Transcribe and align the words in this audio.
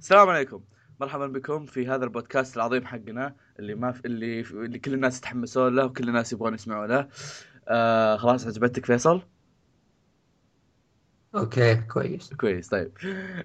السلام 0.00 0.28
عليكم. 0.28 0.60
مرحبا 1.00 1.26
بكم 1.26 1.66
في 1.66 1.88
هذا 1.88 2.04
البودكاست 2.04 2.56
العظيم 2.56 2.86
حقنا 2.86 3.36
اللي 3.58 3.74
ما 3.74 3.92
في 3.92 4.04
اللي, 4.04 4.40
اللي 4.40 4.78
كل 4.78 4.94
الناس 4.94 5.18
يتحمسون 5.18 5.74
له 5.76 5.84
وكل 5.84 6.08
الناس 6.08 6.32
يبغون 6.32 6.54
يسمعوا 6.54 6.86
له. 6.86 7.08
آه 7.68 8.16
خلاص 8.16 8.46
عجبتك 8.46 8.86
فيصل؟ 8.86 9.22
okay 11.34 11.74
كويس. 11.74 12.34
كويس 12.34 12.68
طيب. 12.68 12.92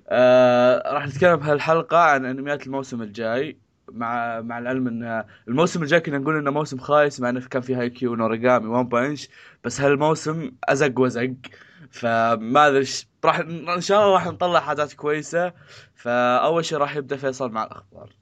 آه 0.10 0.94
راح 0.94 1.08
نتكلم 1.08 1.36
بهالحلقة 1.36 1.98
عن 1.98 2.26
أنميات 2.26 2.68
الموسم 2.68 3.02
الجاي. 3.02 3.58
مع 3.92 4.42
مع 4.42 4.60
العلم 4.60 4.88
إن 4.88 5.26
الموسم 5.48 5.84
الجاي 5.84 6.00
كنا 6.00 6.18
نقول 6.18 6.38
إنه 6.38 6.52
موسم 6.52 6.78
خايس 6.78 7.20
مع 7.22 7.30
إنه 7.30 7.48
كان 7.48 7.62
فيه 7.62 7.80
هاي 7.80 7.90
كيو 7.90 8.12
ونوراجامي 8.12 8.68
و 8.68 8.73
One 8.73 8.88
Punch. 8.88 9.30
بس 9.64 9.82
هالموسم 9.82 10.52
أزق 10.64 11.00
وزق 11.00 11.34
فما 11.92 12.68
أدري 12.68 12.86
راح 13.26 13.40
إن 13.40 13.82
شاء 13.82 14.02
الله 14.02 14.14
راح 14.14 14.28
نطلع 14.28 14.60
حاجات 14.60 14.94
كويسة. 14.94 15.54
فأول 15.96 16.66
شيء 16.66 16.78
راح 16.78 16.96
يبدأ 16.96 17.18
فيصل 17.18 17.52
مع 17.52 17.64
الأخبار. 17.64 18.16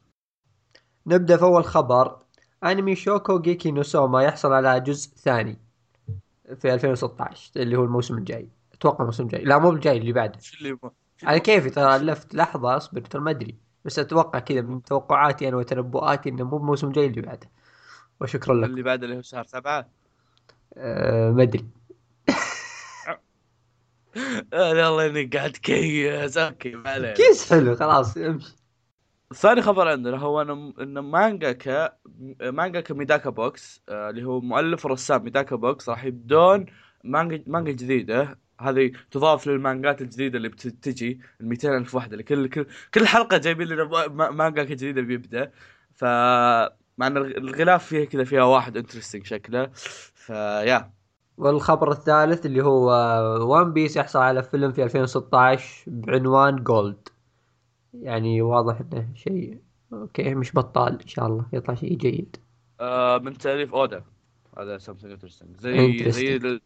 نبدأ 1.07 1.38
في 1.38 1.43
أول 1.43 1.66
خبر. 1.66 2.19
أنمي 2.63 2.95
شوكوجيكي 2.95 3.71
نو 3.71 3.83
سوما 3.83 4.23
يحصل 4.23 4.53
على 4.53 4.80
جزء 4.80 5.16
ثاني 5.17 5.59
في 6.59 6.73
2016 6.73 7.52
اللي 7.61 7.77
هو 7.77 7.83
الموسم 7.83 8.17
الجاي. 8.17 8.49
أتوقع 8.73 8.99
الموسم 8.99 9.23
الجاي. 9.23 9.43
لا 9.43 9.57
مو 9.57 9.69
الجاي 9.71 9.97
اللي 9.97 10.11
بعده. 10.13 10.39
اللي 10.59 10.77
على 11.23 11.39
كيفي 11.39 11.69
ترى 11.69 11.95
الفت 11.95 12.35
لحظة 12.35 12.77
أصبر 12.77 13.02
ترى 13.02 13.21
ما 13.21 13.31
أدري. 13.31 13.62
بس 13.85 13.99
أتوقع 13.99 14.39
كذا 14.39 14.61
من 14.61 14.83
توقعاتي 14.83 15.47
أنا 15.47 15.57
وتنبؤاتي 15.57 16.29
إنه 16.29 16.43
مو 16.43 16.57
الموسم 16.57 16.87
الجاي 16.87 17.05
اللي 17.05 17.21
بعده. 17.21 17.49
وشكرا 18.21 18.55
لك. 18.55 18.69
اللي 18.69 18.83
بعده 18.83 19.05
اللي 19.05 19.17
هو 19.17 19.21
شهر 19.21 19.43
سبعة؟ 19.43 19.89
أه 20.77 21.31
ما 21.31 21.43
أدري. 21.43 21.65
آه، 24.53 24.71
الله 24.71 25.05
إني 25.05 25.25
قاعد 25.25 25.51
كيس 25.51 26.38
okay 26.38 26.75
ما 26.75 26.89
علينا. 26.89 27.13
كيس 27.13 27.53
حلو 27.53 27.75
خلاص 27.75 28.17
امشي. 28.17 28.55
ثاني 29.33 29.61
خبر 29.61 29.88
عندنا 29.88 30.17
هو 30.17 30.41
ان 30.41 30.73
ان 30.79 30.99
مانجاكا 30.99 31.97
مانجاكا 32.41 32.93
ميداكا 32.93 33.30
Box 33.30 33.81
آه، 33.89 34.09
اللي 34.09 34.23
هو 34.23 34.41
مؤلف 34.41 34.86
ورسام 34.86 35.23
ميداكا 35.23 35.55
Box 35.55 35.89
راح 35.89 36.03
يبدون 36.03 36.65
مانجا 37.03 37.43
مانجا 37.47 37.71
جديدة. 37.71 38.39
هذه 38.61 38.91
تضاف 39.11 39.47
للمانجات 39.47 40.01
الجديدة 40.01 40.37
اللي 40.37 40.49
بتجي 40.49 41.19
ال 41.41 41.47
200 41.47 41.77
ألف 41.77 41.95
وحده 41.95 42.11
اللي 42.11 42.23
كل 42.23 42.49
كل 42.49 42.65
كل 42.93 43.07
حلقة 43.07 43.37
جايبين 43.37 43.67
لنا 43.67 44.07
مانجا 44.31 44.63
جديدة 44.63 45.01
بيبدأ. 45.01 45.51
ف 45.95 46.03
مع 46.97 47.07
إن 47.07 47.17
الغلاف 47.17 47.85
فيها 47.85 48.05
كذا 48.05 48.23
فيها 48.23 48.43
واحد 48.43 48.77
interesting 48.77 49.25
شكله. 49.25 49.69
ف 50.16 50.31
yeah 50.31 50.91
والخبر 51.37 51.91
الثالث 51.91 52.45
اللي 52.45 52.63
هو 52.63 52.89
One 53.49 53.73
Piece 53.73 53.97
يحصل 53.97 54.19
على 54.19 54.43
فيلم 54.43 54.71
في 54.71 54.83
2016 54.83 55.83
بعنوان 55.87 56.55
Gold 56.55 57.08
يعني 57.93 58.41
واضح 58.41 58.79
إنه 58.79 59.09
شيء 59.15 59.61
okay 59.94 60.36
مش 60.35 60.55
بطال 60.55 61.01
إن 61.01 61.07
شاء 61.07 61.27
الله. 61.27 61.45
يطلع 61.53 61.75
شيء 61.75 61.97
جيد. 61.97 62.35
آه 62.79 63.17
من 63.17 63.37
تأليف 63.37 63.73
أودا. 63.73 64.03
هذا 64.57 64.79
something 64.79 65.17
interesting. 65.17 65.59
زي. 65.59 66.11
زي 66.11 66.59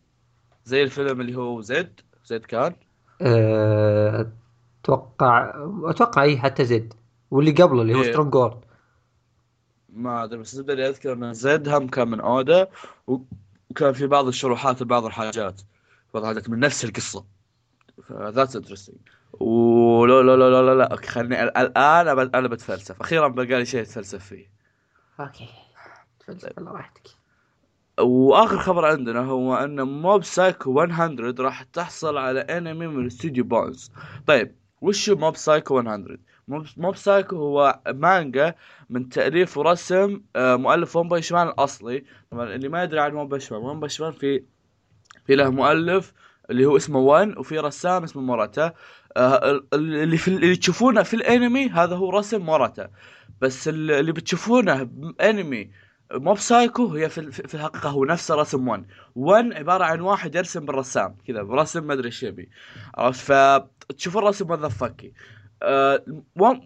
زي 0.68 0.84
الفيلم 0.84 1.22
اللي 1.22 1.36
هو 1.36 1.62
Z 1.62 2.00
Z 2.26 2.46
كان؟ 2.46 2.76
أه، 3.22 4.32
أتوقع 4.84 5.54
أتوقع 5.84 6.22
اي 6.24 6.38
حتى 6.38 6.66
Z. 6.66 6.94
واللي 7.32 7.52
قبله 7.52 7.82
اللي 7.82 7.94
هو 7.96 8.02
إيه. 8.04 8.12
Strong 8.12 8.32
World 8.32 8.60
ما 9.90 10.24
أدري 10.24 10.40
بس 10.40 10.54
الزبده 10.54 10.74
اللي 10.74 10.90
أذكر 10.90 11.14
إن 11.14 11.34
Z 11.34 11.70
هم 11.70 11.88
كان 11.88 12.08
من 12.08 12.20
اودا 12.20 12.68
وكان 13.08 13.94
في 13.94 14.08
بعض 14.08 14.28
الشروحات 14.28 14.82
لبعض 14.82 15.06
الحاجات. 15.06 15.62
بعض 16.14 16.24
الحاجات 16.24 16.50
من 16.50 16.60
نفس 16.60 16.86
القصة. 16.86 17.26
ف 18.10 18.16
that's 18.16 18.56
interesting 18.56 18.98
ولا 19.40 20.22
لا 20.24 20.36
لا 20.36 20.50
لا 20.50 20.62
لا 20.62 20.76
لا 20.76 20.92
okay 20.92 21.08
خليني 21.08 21.44
ال- 21.44 21.58
الآن 21.58 22.08
أنا 22.36 22.48
بتفلسف. 22.48 23.02
أخيرا 23.02 23.28
بقى 23.28 23.46
لي 23.46 23.66
شيء 23.66 23.82
اتفلسف 23.82 24.26
فيه. 24.26 24.50
okay. 25.20 25.50
تفلسف 26.20 26.50
على 26.58 26.72
راحتك. 26.72 27.17
وآخر 28.00 28.58
خبر 28.60 28.86
عندنا 28.86 29.20
هو 29.20 29.56
أن 29.56 29.82
Mob 29.82 30.24
Psycho 30.24 30.74
100 30.74 31.16
راح 31.40 31.64
تحصل 31.64 32.18
على 32.18 32.40
أنمي 32.40 32.88
من 32.88 33.06
استوديو 33.06 33.44
Bones. 33.44 33.92
طيب 34.28 34.56
وش 34.82 35.10
Mob 35.10 35.36
Psycho 35.36 35.82
100 35.82 36.18
Mob- 36.78 36.96
Psycho 36.96 37.36
هو 37.36 37.80
مانجا 37.88 38.56
من 38.90 39.10
تأليف 39.10 39.58
ورسم 39.58 40.22
آه، 40.36 40.56
مؤلف 40.56 40.96
One 40.96 41.08
Punch 41.08 41.32
Man 41.32 41.48
الأصلي. 41.48 42.04
طبعا 42.32 42.56
اللي 42.56 42.70
ما 42.70 42.84
يدري 42.84 43.00
عن 43.00 43.14
One 43.16 43.28
Punch 43.28 43.52
Man 43.52 43.62
One 43.62 43.80
Punch 43.80 44.02
Man 44.02 44.12
في 44.12 44.44
في 45.26 45.36
له 45.36 45.50
مؤلف 45.50 46.14
اللي 46.50 46.66
هو 46.66 46.78
اسمه 46.78 47.00
ONE 47.00 47.38
وفي 47.38 47.60
رسام 47.60 48.04
اسمه 48.04 48.22
موراتا. 48.22 48.74
آه، 49.18 49.52
ال- 49.52 49.66
ال- 49.74 49.96
اللي 49.96 50.18
في 50.18 50.28
اللي 50.28 50.56
تشوفونه 50.56 51.04
في 51.04 51.14
الأنمي 51.14 51.70
هذا 51.70 51.96
هو 51.96 52.10
رسم 52.10 52.42
موراتا. 52.42 52.90
بس 53.42 53.68
ال- 53.68 53.92
اللي 53.92 54.12
بتشوفونه 54.12 54.84
بأنمي 54.84 55.70
Mob 56.14 56.38
Psycho 56.38 56.88
هي 56.88 57.10
في 57.10 57.32
في 57.32 57.56
الحقيقة 57.56 57.90
هو 57.90 58.06
نفسه 58.06 58.36
رسم 58.36 58.68
1 58.68 58.86
1 59.16 59.54
عبارة 59.54 59.84
عن 59.84 60.02
واحد 60.02 60.36
يرسم 60.36 60.66
بالرسام 60.66 61.16
كذا 61.28 61.42
برسم 61.42 61.88
ما 61.88 61.94
أدري 61.94 62.06
إيش 62.06 62.24
يبي. 62.24 62.50
عرفت؟ 62.96 63.32
فتشوف 63.90 64.18
الرسم 64.18 64.48
what 64.48 64.59
the 64.59 64.68
fuck 64.68 65.14
آه 65.64 66.04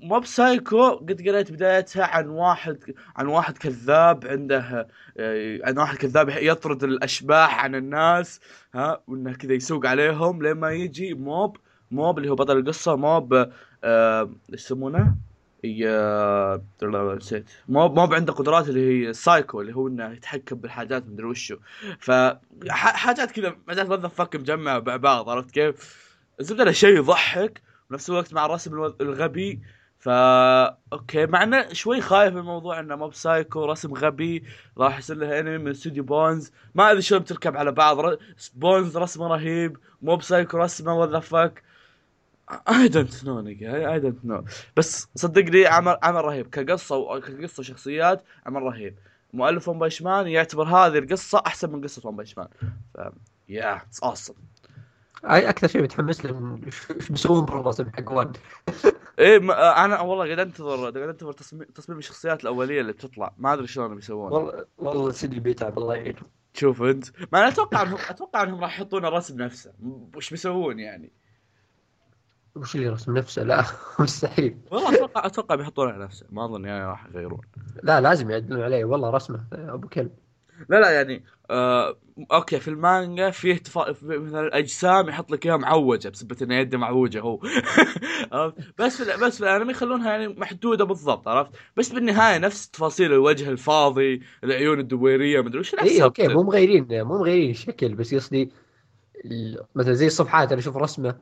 Mob 0.03 0.25
Psycho 0.25 0.89
قد 0.89 1.21
قريت 1.27 1.51
بدايتها 1.51 2.05
عن 2.05 2.27
واحد 2.27 2.77
عن 3.15 3.27
واحد 3.27 3.57
كذاب 3.57 4.27
عنده 4.27 4.87
آه 5.17 5.59
عن 5.63 5.77
واحد 5.77 5.97
كذاب 5.97 6.29
يطرد 6.29 6.83
الأشباح 6.83 7.63
عن 7.63 7.75
الناس 7.75 8.39
ها 8.75 9.01
وإنه 9.07 9.33
كذا 9.33 9.53
يسوق 9.53 9.85
عليهم 9.85 10.43
لين 10.43 10.53
ما 10.53 10.71
يجي 10.71 11.13
Mob 11.13 11.57
Mob 11.91 12.17
اللي 12.17 12.29
هو 12.29 12.35
بطل 12.35 12.57
القصة 12.57 12.95
Mob 12.95 13.49
آه، 13.83 14.29
إيش 14.53 14.65
يسمونه؟ 14.65 15.15
هي 15.65 15.87
نسيت. 16.83 17.45
Mob 17.69 17.99
Mob 17.99 18.13
عنده 18.13 18.33
قدرات 18.33 18.69
اللي 18.69 19.03
هي 19.05 19.09
السايكو 19.09 19.61
اللي 19.61 19.75
هو 19.75 19.87
إنه 19.87 20.11
يتحكم 20.11 20.55
بالحاجات 20.55 21.05
مدري 21.07 21.25
وشو. 21.25 21.57
ف 21.99 22.11
ح- 22.69 22.95
حاجات 22.95 23.31
كذا 23.31 23.55
حاجات 23.67 23.89
what 23.89 24.00
the 24.00 24.07
fuck 24.07 24.35
مجمعه 24.35 24.79
مع 24.79 24.97
بعض 24.97 25.29
عرفت 25.29 25.51
كيف؟ 25.51 26.05
الزبدة 26.39 26.71
شيء 26.71 26.97
يضحك 26.97 27.61
ونفس 27.91 28.09
الوقت 28.09 28.33
مع 28.33 28.45
الرسم 28.45 28.93
الغبي. 29.01 29.59
ف 29.99 30.65
okay 30.93 31.25
مع 31.25 31.43
إنه 31.43 31.73
شوي 31.73 32.01
خايف 32.01 32.33
من 32.33 32.39
الموضوع 32.39 32.79
إنه 32.79 32.95
Mob 32.95 33.13
Psycho 33.13 33.65
رسم 33.65 33.93
غبي 33.93 34.43
راح 34.77 34.97
يصير 34.97 35.15
له 35.17 35.39
انمي 35.39 35.57
من 35.57 35.67
استوديو 35.71 36.03
Bones 36.03 36.51
ما 36.75 36.91
أدري 36.91 37.01
شلون 37.01 37.21
بتركب 37.21 37.57
على 37.57 37.71
بعض 37.71 38.17
Bones 38.53 38.97
رسمه 38.97 39.27
رهيب 39.27 39.77
Mob 40.01 40.21
Psycho 40.21 40.57
رسمه 40.57 40.99
what 40.99 41.11
the 41.11 41.19
fuck 41.19 41.63
I 42.51 42.87
don't 42.87 43.25
know 43.25 43.47
I 43.47 43.99
don't 43.99 44.25
know 44.25 44.43
بس 44.77 45.07
صدقني 45.15 45.65
عمل 45.67 45.97
عمل 46.03 46.25
رهيب. 46.25 46.47
كقصة 46.49 46.97
وكقصه 46.97 47.59
وشخصيات 47.61 48.23
عمل 48.45 48.61
رهيب. 48.61 48.95
مؤلف 49.33 49.67
One 49.67 49.79
Punch 49.79 50.01
Man 50.01 50.27
يعتبر 50.27 50.63
هذه 50.63 50.97
القصة 50.97 51.43
أحسن 51.47 51.71
من 51.71 51.81
قصة 51.83 52.09
One 52.09 52.15
Punch 52.15 52.37
Man 52.37 52.47
ف 52.93 52.99
yeah 53.49 53.75
it's 53.75 53.99
awesome 54.03 54.33
أي 55.25 55.49
أكثر 55.49 55.67
شيء 55.67 55.81
متحمس 55.81 56.25
له 56.25 56.59
إيش 56.95 57.09
بيسوون 57.11 57.45
بالرسم 57.45 57.89
حق 57.89 58.11
ONE 58.11 58.33
إيه 59.19 59.37
أنا 59.85 60.01
والله 60.01 60.25
قاعد 60.25 60.39
انتظر 60.39 60.77
قاعد 60.81 60.97
أنتظر 60.97 61.31
تصميم 61.33 61.63
تصميم 61.63 61.97
الشخصيات 61.97 62.43
الأولية 62.43 62.81
اللي 62.81 62.93
بتطلع. 62.93 63.33
ما 63.37 63.53
أدري 63.53 63.67
شلون 63.67 63.95
بيسوون. 63.95 64.31
والله 64.31 64.65
والله 64.77 65.11
سيدي 65.11 65.39
بيتعب 65.39 65.77
الله 65.77 65.95
يعينه 65.95 66.21
شوف 66.53 66.81
أنت. 66.81 67.05
ما 67.33 67.39
أنا 67.39 67.47
أتوقع 67.47 67.81
انهم 67.81 67.97
أتوقع 68.09 68.43
إنهم 68.43 68.61
راح 68.61 68.75
يحطون 68.79 69.05
الرسم 69.05 69.41
نفسه. 69.41 69.73
وش 70.15 70.29
بيسوون 70.29 70.79
يعني؟ 70.79 71.11
وش 72.55 72.75
اللي 72.75 72.89
رسم 72.89 73.17
نفسه؟ 73.17 73.43
لا 73.43 73.65
مستحيل. 73.99 74.57
والله 74.71 74.95
أتوقع 74.95 75.25
أتوقع 75.25 75.55
بيحطون 75.55 75.89
على 75.89 76.03
نفسه. 76.03 76.25
ما 76.29 76.45
أظن 76.45 76.65
يعني 76.65 76.85
راح 76.85 77.05
يغيرون. 77.05 77.41
لا 77.83 78.01
لازم 78.01 78.31
يعدلون 78.31 78.61
عليه. 78.61 78.85
والله 78.85 79.09
رسمه 79.09 79.45
أبو 79.53 79.87
كلب. 79.87 80.11
لا 80.69 80.79
لا 80.79 80.91
يعني 80.91 81.23
آه 81.49 81.97
okay 82.31 82.59
في 82.59 82.67
المانجا 82.67 83.29
فيه 83.29 83.57
تفا... 83.57 83.93
في 83.93 84.05
مثلا 84.05 84.41
الأجسام 84.41 85.09
يحط 85.09 85.31
لك 85.31 85.45
إياها 85.45 85.57
معوجة 85.57 86.09
بسبه 86.09 86.37
ان 86.41 86.51
يده 86.51 86.77
معوجة 86.77 87.21
هو؟ 87.21 87.39
بس 88.79 89.01
في 89.01 89.25
بس 89.25 89.37
في 89.37 89.43
الأنمي 89.43 89.71
يخلونها 89.71 90.11
يعني 90.11 90.27
محدودة 90.27 90.85
بالضبط 90.85 91.27
عرفت؟ 91.27 91.51
بس 91.77 91.89
بالنهاية 91.89 92.37
نفس 92.37 92.69
تفاصيل 92.69 93.13
الوجه 93.13 93.49
الفاضي 93.49 94.21
العيون 94.43 94.79
الدويرية 94.79 95.41
مدري 95.41 95.59
وش 95.59 95.75
إي 95.75 96.03
okay 96.03 96.27
مو 96.27 96.43
مغيرين 96.43 97.03
مو 97.03 97.17
مغيرين 97.19 97.51
الشكل 97.51 97.95
بس 97.95 98.15
قصدي 98.15 98.51
مثلا 99.75 99.93
زي 99.93 100.07
الصفحات 100.07 100.51
أنا 100.51 100.59
أشوف 100.59 100.77
رسمه 100.77 101.15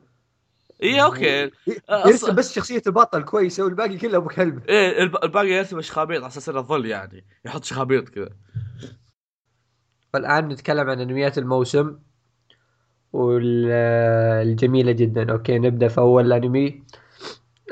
اي 0.82 1.02
okay. 1.02 1.50
يرسم 1.90 2.34
بس 2.34 2.52
شخصية 2.52 2.82
البطل 2.86 3.22
كويسة 3.22 3.64
والباقي 3.64 3.98
كله 3.98 4.16
أبو 4.16 4.28
كلب. 4.28 4.64
إيه 4.66 5.02
الب- 5.02 5.24
الباقي 5.24 5.48
يرسم 5.48 5.80
شخابيط 5.80 6.18
على 6.22 6.26
أساس 6.28 6.48
إنه 6.48 6.60
ظل 6.60 6.86
يعني. 6.86 7.24
يحط 7.44 7.64
شخابيط 7.64 8.08
كذا. 8.08 8.28
والان 10.14 10.48
نتكلم 10.48 10.90
عن 10.90 11.00
أنميات 11.00 11.38
الموسم 11.38 11.98
والجميلة 13.12 14.92
جدا. 14.92 15.32
okay 15.32 15.58
نبدأ 15.58 15.88
في 15.88 15.98
أول 15.98 16.32
أنمي. 16.32 16.82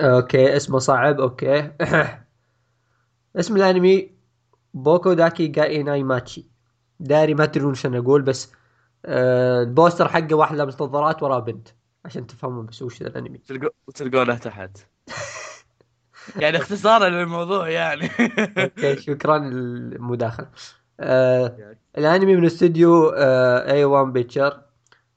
okay 0.00 0.56
اسمه 0.56 0.78
صعب. 0.78 1.20
okay. 1.20 1.70
اسم 3.36 3.56
الأنمي 3.56 4.10
Boku 4.74 5.12
Dake 5.12 5.46
ga 5.46 5.82
Inai 5.82 6.02
Machi. 6.02 6.50
داري 7.00 7.34
ما 7.34 7.46
تدرون 7.46 7.74
أنا 7.84 7.98
أقول 7.98 8.22
بس 8.22 8.52
آه 9.04 9.62
البوستر 9.62 10.08
حقه 10.08 10.34
واحد 10.34 10.56
لابس 10.56 10.82
نظارات 10.82 11.22
وراه 11.22 11.38
بنت. 11.38 11.68
عشان 12.04 12.26
تفهمون 12.26 12.66
بس 12.66 12.82
وش 12.82 13.02
ذا 13.02 13.08
الانمي. 13.08 13.38
تلقو- 13.38 13.92
تلقونه 13.94 14.34
تحت. 14.34 14.78
يعني 16.42 16.56
اختصارا 16.56 17.08
للموضوع 17.08 17.68
يعني. 17.68 18.10
okay 18.58 18.96
شكرا 18.96 19.38
للمداخلة. 19.38 20.50
آه 21.00 21.76
الانمي 21.98 22.36
من 22.36 22.44
استوديو 22.44 23.08
آه 23.08 23.72
A-1 23.72 23.84
Pictures 23.84 24.62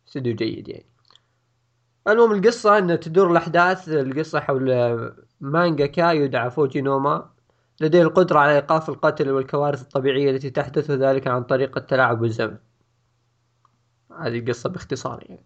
استوديو 0.07 0.35
جيد 0.35 0.67
يعني. 0.69 0.85
المهم 2.07 2.31
القصة 2.31 2.77
ان 2.77 2.99
تدور 2.99 3.31
الأحداث 3.31 3.89
القصة 3.89 4.39
حول 4.39 4.71
مانجاكا 5.41 6.11
يدعى 6.11 6.51
فوجي 6.51 6.81
نوما. 6.81 7.29
لديه 7.81 8.01
القدرة 8.01 8.39
على 8.39 8.55
إيقاف 8.55 8.89
القتل 8.89 9.31
والكوارث 9.31 9.81
الطبيعية 9.81 10.31
التي 10.31 10.49
تحدث 10.49 10.89
وذلك 10.89 11.27
عن 11.27 11.43
طريق 11.43 11.77
التلاعب 11.77 12.19
بالزمن 12.19 12.57
هذه 14.19 14.39
القصة 14.39 14.69
باختصار 14.69 15.23
يعني. 15.29 15.45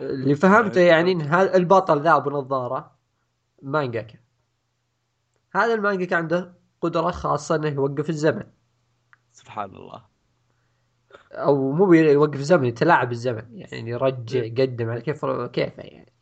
اللي 0.00 0.34
فهمته 0.34 0.80
يعني 0.80 1.12
إن 1.12 1.20
هذا 1.22 1.56
البطل 1.56 2.00
ذا 2.02 2.16
أبو 2.16 2.30
نظارة 2.30 2.94
مانجاكا. 3.62 4.18
هذا 5.54 5.74
المانجاكا 5.74 6.16
عنده 6.16 6.54
قدرة 6.80 7.10
خاصة 7.10 7.54
إنه 7.54 7.68
يوقف 7.68 8.10
الزمن. 8.10 8.42
سبحان 9.32 9.70
الله. 9.76 10.04
أو 11.32 11.72
مو 11.72 11.92
يوقف 11.92 12.38
الزمن 12.40 12.64
يتلاعب 12.64 13.12
الزمن. 13.12 13.46
يعني 13.52 13.90
يرجع 13.90 14.44
يقدم 14.44 14.90
على 14.90 15.00
كيف 15.00 15.26
كيفه 15.26 15.82
يعني. 15.82 16.12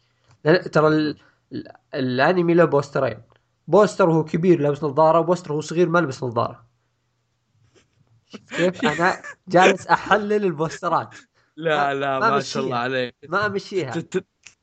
ترى 0.68 0.88
ال- 0.88 1.18
ال- 1.52 1.72
الأنمي 1.94 2.54
له 2.54 2.64
بوسترين. 2.64 3.22
بوستر 3.68 4.08
وهو 4.08 4.24
كبير 4.24 4.60
لابس 4.60 4.84
نظارة. 4.84 5.18
وبوستر 5.20 5.52
وهو 5.52 5.60
صغير 5.60 5.88
ما 5.88 5.98
لابس 5.98 6.22
نظارة. 6.22 6.66
كيف؟ 8.56 8.84
أنا 8.84 9.22
جالس 9.48 9.86
أحلل 9.86 10.44
البوسترات. 10.44 11.14
لا 11.56 11.94
لا 11.94 12.18
ما 12.18 12.30
ما 12.30 12.40
شاء 12.40 12.62
الله. 12.64 12.76
عليك. 12.76 13.16
ما 13.28 13.46
امشيها 13.46 13.90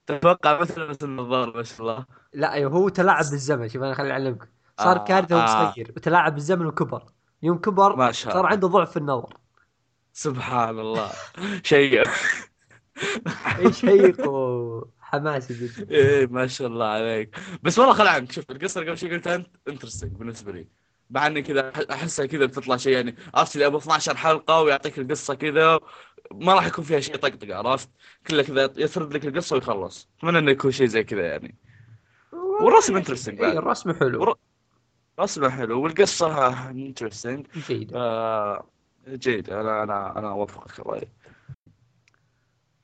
تتوقع 0.07 0.61
مثل 0.61 0.87
بس 0.87 1.03
النظارة 1.03 1.57
ما 1.57 1.63
شاء 1.63 1.81
الله. 1.81 2.05
لا 2.33 2.53
أيوه 2.53 2.71
هو 2.71 2.89
تلاعب 2.89 3.25
بالزمن. 3.31 3.69
شوف 3.69 3.83
أنا 3.83 3.93
خليني 3.93 4.13
أعلمك. 4.13 4.49
صار 4.79 4.95
آه، 4.99 5.03
كارثة 5.03 5.35
وهو 5.35 5.45
آه. 5.45 5.71
صغير. 5.71 5.93
وتلاعب 5.97 6.33
بالزمن 6.33 6.65
وكبر 6.65 7.03
يوم 7.43 7.57
كبر 7.57 7.95
ما 7.95 8.11
شاء 8.11 8.33
صار. 8.33 8.45
عنده 8.45 8.67
ضعف 8.67 8.91
في 8.91 8.97
النظر. 8.97 9.33
سبحان 10.13 10.79
الله. 10.79 11.11
شيء. 11.63 12.03
شيق 13.71 14.29
وحماسي 14.29 15.53
جدا. 15.53 15.91
إيه 15.91 16.27
ما 16.27 16.47
شاء 16.47 16.67
الله 16.67 16.85
عليك. 16.85 17.35
بس 17.63 17.79
والله 17.79 17.93
خل 17.93 18.07
عنك. 18.07 18.31
شوف 18.31 18.51
القصة 18.51 18.81
قبل 18.81 18.97
شوي 18.97 19.11
قلتها 19.11 19.35
أنت 19.35 19.47
interesting 19.67 20.11
بالنسبة 20.11 20.51
لي. 20.51 20.78
مع 21.09 21.27
إني 21.27 21.41
كذا 21.41 21.71
أحسها 21.91 22.25
كذا 22.25 22.45
بتطلع 22.45 22.77
شيء 22.77 22.93
يعني 22.93 23.15
عرفت 23.33 23.55
اللي 23.55 23.65
أبو 23.65 23.77
12 23.77 24.17
حلقة 24.17 24.61
ويعطيك 24.61 24.99
القصة 24.99 25.33
كذا 25.33 25.79
ما 26.31 26.53
راح 26.53 26.65
يكون 26.67 26.83
فيها 26.85 26.99
شيء 26.99 27.15
طقطقة 27.15 27.55
عرفت؟ 27.55 27.89
كله 28.27 28.43
كذا 28.43 28.73
يسرد 28.77 29.13
لك 29.13 29.25
القصة 29.25 29.55
ويخلص. 29.55 30.09
أتمنى 30.19 30.39
إنه 30.39 30.51
يكون 30.51 30.71
شيء 30.71 30.87
زي 30.87 31.03
كذا 31.03 31.21
يعني. 31.27 31.55
والرسم 32.61 32.95
interesting 32.95 33.41
اي 33.41 33.47
بعد. 33.47 33.57
الرسم 33.57 33.93
حلو. 33.93 34.21
ور- 34.21 34.37
رسمه 35.19 35.49
حلو 35.49 35.81
والقصة 35.83 36.69
interesting 36.69 37.47
جيد 37.67 37.91
آه 37.95 38.69
جيد 39.07 39.49
أنا 39.49 39.83
أنا 39.83 40.19
أنا 40.19 40.29
أوافقك 40.31 40.79
الراي 40.79 41.09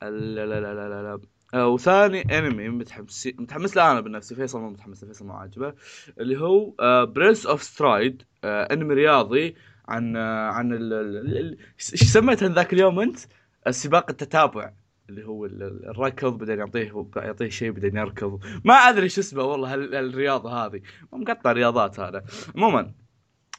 لا 0.01 0.09
لا 0.09 0.45
لا 0.45 0.73
لا 0.73 1.01
لا. 1.03 1.21
وثاني 1.55 2.37
انمي 2.39 2.69
متحمس 2.69 3.29
متحمس 3.39 3.77
له 3.77 3.91
أنا 3.91 4.01
بنفسي 4.01 4.35
فيصل 4.35 4.59
مو 4.59 4.69
متحمس 4.69 5.03
له، 5.03 5.07
فيصل 5.09 5.25
ما 5.25 5.33
عاجبه. 5.33 5.73
اللي 6.19 6.39
هو 6.39 6.73
Prince 7.05 7.45
of 7.45 7.63
Stride 7.63 8.23
انمي 8.43 8.93
رياضي 8.93 9.55
عن 9.87 10.15
آه، 10.17 10.49
عن 10.49 10.73
إيش 10.73 12.03
سميتها 12.03 12.49
ذاك 12.49 12.73
اليوم 12.73 12.99
أنت؟ 12.99 13.19
السباق 13.67 14.09
التتابع. 14.09 14.71
اللي 15.09 15.25
هو 15.27 15.45
ال- 15.45 15.63
ال- 15.63 15.85
الركض 15.89 16.37
بعدين 16.37 16.59
يعطيه 16.59 17.05
يعطيه 17.15 17.49
شيء 17.49 17.71
بعدين 17.71 17.97
يركض 17.97 18.39
ما 18.63 18.73
أدري 18.73 19.09
شو 19.09 19.21
اسمه 19.21 19.43
والله 19.43 19.73
هال- 19.73 19.95
الرياضه 19.95 20.65
هذه. 20.65 20.81
مقطع 21.13 21.51
رياضات 21.51 21.99
هذا. 21.99 22.23
عموما 22.55 22.91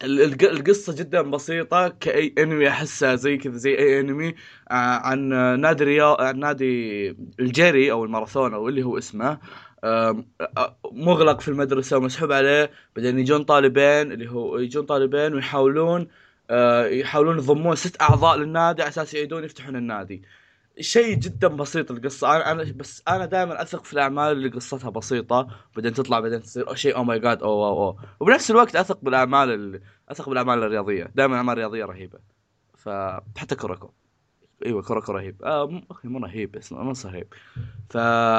ال- 0.04 0.20
الق- 0.22 0.50
القصة 0.50 0.94
جدا 0.96 1.22
بسيطة 1.22 1.88
كأي 1.88 2.34
أنمي 2.38 2.68
أحسها 2.68 3.14
زي 3.16 3.36
كذا 3.36 3.56
زي 3.56 3.78
أي 3.78 4.00
أنمي 4.00 4.28
آه، 4.70 4.74
عن 4.74 5.28
نادي 5.60 5.84
رياض 5.84 6.36
نادي 6.36 7.10
الجري 7.40 7.90
أو 7.92 8.04
الماراثون 8.04 8.54
أو 8.54 8.68
اللي 8.68 8.82
هو 8.82 8.98
اسمه. 8.98 9.38
آه، 9.84 10.24
مغلق 10.92 11.40
في 11.40 11.48
المدرسة 11.48 11.96
ومسحوب 11.96 12.32
عليه. 12.32 12.70
بعدين 12.96 13.18
يجون 13.18 13.44
طالبين 13.44 14.12
اللي 14.12 14.30
هو 14.30 14.58
يجون 14.58 14.84
طالبين 14.86 15.34
ويحاولون 15.34 16.08
آه، 16.50 16.86
يحاولون 16.86 17.38
يضمون 17.38 17.76
ست 17.76 18.02
أعضاء 18.02 18.36
للنادي 18.38 18.82
على 18.82 18.88
أساس 18.88 19.14
يعيدون 19.14 19.44
يفتحون 19.44 19.76
النادي. 19.76 20.22
شيء 20.80 21.14
جدا 21.14 21.48
بسيط 21.48 21.90
القصة. 21.90 22.36
أنا 22.36 22.50
أنا 22.52 22.72
بس 22.76 23.02
أنا 23.08 23.26
دائما 23.26 23.62
أثق 23.62 23.84
في 23.84 23.92
الأعمال 23.92 24.32
اللي 24.32 24.48
قصتها 24.48 24.90
بسيطة 24.90 25.48
بعدين 25.76 25.92
تطلع 25.94 26.20
بعدين 26.20 26.42
تصير 26.42 26.74
شيء 26.74 26.96
oh 26.96 27.04
my 27.04 27.18
god 27.18 27.42
oh 27.42 27.66
oh 27.66 27.84
oh. 27.88 27.96
وبنفس 28.20 28.50
الوقت 28.50 28.76
أثق 28.76 28.98
بالأعمال 29.02 29.50
ال... 29.50 29.80
أثق 30.08 30.28
بالأعمال 30.28 30.62
الرياضية. 30.62 31.10
دائما 31.14 31.36
اعمال 31.36 31.58
رياضيه 31.58 31.84
رهيبة. 31.84 32.18
فحتى 32.76 33.54
كوراكو 33.56 33.90
أيوه 34.66 34.82
كوراكو 34.82 35.12
رهيب. 35.12 35.42
آه 35.44 35.66
م- 35.66 35.84
أخي 35.90 36.08
مو 36.08 36.18
رهيب 36.18 36.52
بس 36.52 36.72
نص 36.72 37.06
رهيب. 37.06 37.26
ف 37.90 37.96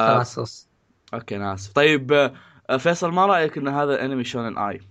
خلاص 0.08 0.68
okay 1.14 1.36
أنا 1.36 1.54
اسف 1.54 1.74
طيب 1.74 2.32
آه، 2.70 2.78
فيصل 2.78 3.12
ما 3.12 3.26
رأيك 3.26 3.58
إن 3.58 3.68
هذا 3.68 4.06
أنمي 4.06 4.24
shounen 4.24 4.58
ai؟ 4.58 4.82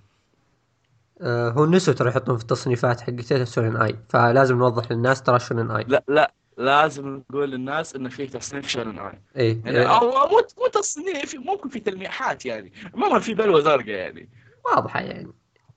آه 1.21 1.51
هو 1.51 1.67
نسوا 1.67 1.95
ترى 1.95 2.09
يحطون 2.09 2.37
في 2.37 2.43
التصنيفات 2.43 3.01
حقتها 3.01 3.45
shounen 3.45 3.77
ai 3.77 3.97
فلازم 4.09 4.59
نوضح 4.59 4.93
للناس 4.93 5.23
ترى 5.23 5.39
shounen 5.39 5.71
ai. 5.71 5.85
لا 5.89 6.05
لا. 6.09 6.33
لازم 6.57 7.09
نقول 7.17 7.51
للناس 7.51 7.97
إنه 7.97 8.09
في 8.09 8.27
تصنيف 8.27 8.69
shounen 8.69 8.99
ai 8.99 9.13
اي 9.37 9.63
يعني 9.65 9.87
أو 9.89 10.29
مو 10.29 10.43
مو 10.59 10.67
تصنيف 10.73 11.35
ممكن 11.35 11.69
في 11.69 11.81
تلميحات 11.81 12.47
يعني. 12.47 12.73
عموما 12.95 13.19
في 13.19 13.35
بلوه 13.35 13.61
زرقاء 13.61 13.89
يعني. 13.89 14.29
واضحة 14.65 15.01
يعني. 15.01 15.33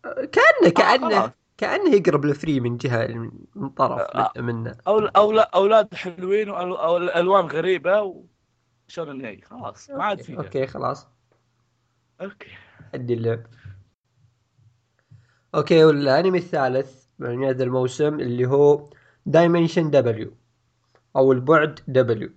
آه، 0.06 0.26
كانه 0.26 0.70
كانه 0.76 1.10
خلاص. 1.20 1.32
كأنه 1.58 1.96
يقرب 1.96 2.26
لفري 2.26 2.60
من 2.60 2.78
جهة 2.78 3.08
من 3.56 3.70
طرف 3.70 4.00
آه. 4.02 4.32
منه. 4.42 4.78
أو 4.88 5.00
أو 5.00 5.32
لا 5.32 5.50
أولاد 5.56 5.94
حلوين 5.96 6.48
وأل- 6.48 6.80
أو 6.80 6.98
ألوان 6.98 7.46
غريبة 7.46 8.24
و 8.88 8.93
shounen 8.93 9.26
ai 9.26 9.42
خلاص 9.42 9.90
ما 9.90 10.04
عاد 10.04 10.22
في 10.22 10.38
okay 10.38 10.68
خلاص. 10.68 11.08
okay. 12.22 12.48
ادي 12.94 13.14
اللعب. 13.14 13.42
okay 15.56 15.84
والأنمي 15.84 16.38
الثالث 16.38 17.04
من 17.20 17.44
هذا 17.44 17.64
الموسم 17.64 18.20
اللي 18.20 18.46
هو 18.46 18.90
Dimension 19.26 19.90
W 19.92 20.34
أو 21.16 21.32
البعد 21.32 21.80
W 21.88 22.30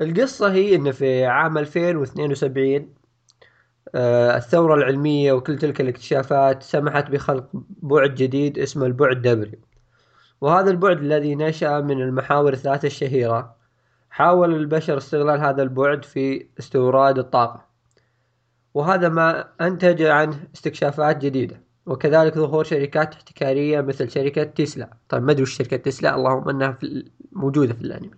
القصة 0.00 0.52
هي 0.52 0.74
إن 0.76 0.92
في 0.92 1.26
عام 1.26 1.58
2072 1.58 2.94
آه، 3.94 4.36
الثورة 4.36 4.74
العلمية 4.74 5.32
وكل 5.32 5.58
تلك 5.58 5.80
الاكتشافات 5.80 6.62
سمحت 6.62 7.10
بخلق 7.10 7.48
بعد 7.82 8.14
جديد 8.14 8.58
اسمه 8.58 8.86
البعد 8.86 9.22
دبليو 9.22 9.58
وهذا 10.40 10.70
البعد 10.70 10.98
الذي 10.98 11.34
نشأ 11.34 11.80
من 11.80 12.02
المحاور 12.02 12.52
الثلاثة 12.52 12.86
الشهيرة 12.86 13.56
حاول 14.10 14.54
البشر 14.54 14.96
استغلال 14.98 15.40
هذا 15.40 15.62
البعد 15.62 16.04
في 16.04 16.46
استوراد 16.58 17.18
الطاقة. 17.18 17.66
وهذا 18.74 19.08
ما 19.08 19.48
أنتج 19.60 20.02
عنه 20.02 20.44
استكشافات 20.54 21.18
جديدة. 21.18 21.62
وكذلك 21.90 22.34
ظهور 22.38 22.64
شركات 22.64 23.14
احتكارية 23.14 23.80
مثل 23.80 24.10
شركة 24.10 24.44
تسلا. 24.44 24.96
طيب 25.08 25.22
ما 25.22 25.32
أدري 25.32 25.42
وش 25.42 25.56
شركة 25.56 25.76
تسلا 25.76 26.14
اللهم 26.14 26.48
أنها 26.48 26.72
في 26.72 27.10
موجودة 27.32 27.74
في 27.74 27.80
الأنمي. 27.82 28.10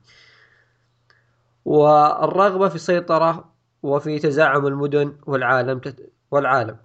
والرغبة 1.65 2.69
في 2.69 2.75
السيطرة 2.75 3.53
وفي 3.83 4.19
تزاعم 4.19 4.67
المدن 4.67 5.17
والعالم 5.27 5.79
تت... 5.79 6.13
والعالم. 6.31 6.77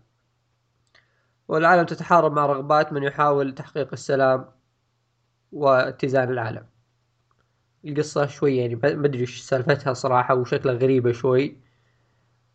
والعالم 1.48 1.86
تتحارب 1.86 2.34
مع 2.34 2.46
رغبات 2.46 2.94
من 2.94 3.03
يحاول 3.03 3.56
تحقيق 3.56 3.89
السلام 3.94 4.46
واتزان 5.51 6.29
العالم. 6.29 6.65
القصة 7.86 8.25
شوي 8.25 8.58
يعني 8.58 8.75
ما 8.75 8.89
أدري 8.89 9.20
إيش 9.22 9.41
سالفتها 9.41 9.94
صراحة 9.94 10.36
وشكلها 10.36 10.75
غريبة 10.75 11.12
شوي. 11.12 11.58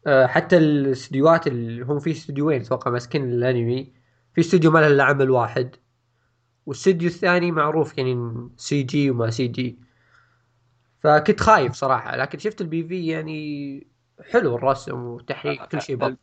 أه، 0.06 0.26
حتى 0.26 0.56
الاستديوهات 0.58 1.46
اللي 1.46 1.82
هم 1.84 1.98
في 2.00 2.10
استديوين 2.10 2.60
أتوقع 2.60 2.90
ماسكين 2.90 3.24
الأنمي. 3.24 4.01
في 4.34 4.40
استوديو 4.40 4.70
ما 4.70 4.78
له 4.78 4.86
الا 4.86 5.04
عمل 5.04 5.30
واحد 5.30 5.76
والاستوديو 6.66 7.08
الثاني 7.08 7.52
معروف 7.52 7.98
يعني 7.98 8.48
CG 8.56 9.10
وما 9.10 9.30
CG 9.30 9.78
فكنت 11.00 11.40
خايف 11.40 11.72
صراحة 11.72 12.16
لكن 12.16 12.38
شفت 12.38 12.60
ال 12.60 12.84
PV 12.84 13.06
يعني 13.06 13.86
حلو 14.30 14.56
الرسم 14.56 14.98
والتحريك 14.98 15.62
كل 15.62 15.82
شيء 15.82 15.96
بطل. 15.96 16.18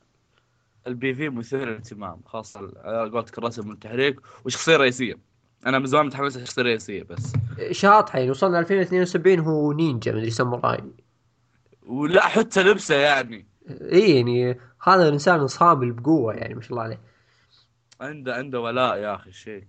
ال 0.88 1.13
PV 1.13 1.30
مثير 1.30 1.70
للاهتمام 1.70 2.22
خاصة 2.25 2.72
على 2.84 3.10
قولتك 3.10 3.38
الرسم 3.38 3.70
والتحريك 3.70 4.20
وشخصية 4.46 4.78
رئيسية. 4.78 5.18
أنا 5.66 5.80
من 5.80 5.86
زمان 5.86 6.06
متحمس 6.06 6.38
للشخصية 6.38 6.62
الرئيسية 6.62 7.04
بس. 7.04 7.34
شاطحة 7.72 8.20
يعني 8.20 8.32
وصلنا 8.32 8.60
2072 8.60 9.39
هو 9.39 9.72
نينجا 9.72 10.12
مدري 10.12 10.30
ساموراي 10.30 10.84
ولا 11.84 12.22
حتى 12.22 12.63
لبسه 12.63 12.96
يعني. 12.96 13.48
اي 13.70 14.16
يعني 14.16 14.60
هذا 14.84 15.08
الإنسان 15.08 15.48
صامل 15.48 15.92
بقوة 15.92 16.34
يعني 16.34 16.56
ما 16.56 16.62
شاء 16.62 16.72
الله 16.72 16.84
عليه. 16.84 17.01
عنده 18.01 18.36
عنده 18.36 18.60
ولاء 18.62 18.98
يا 18.98 19.15
أخي 19.15 19.29
الشيك 19.29 19.68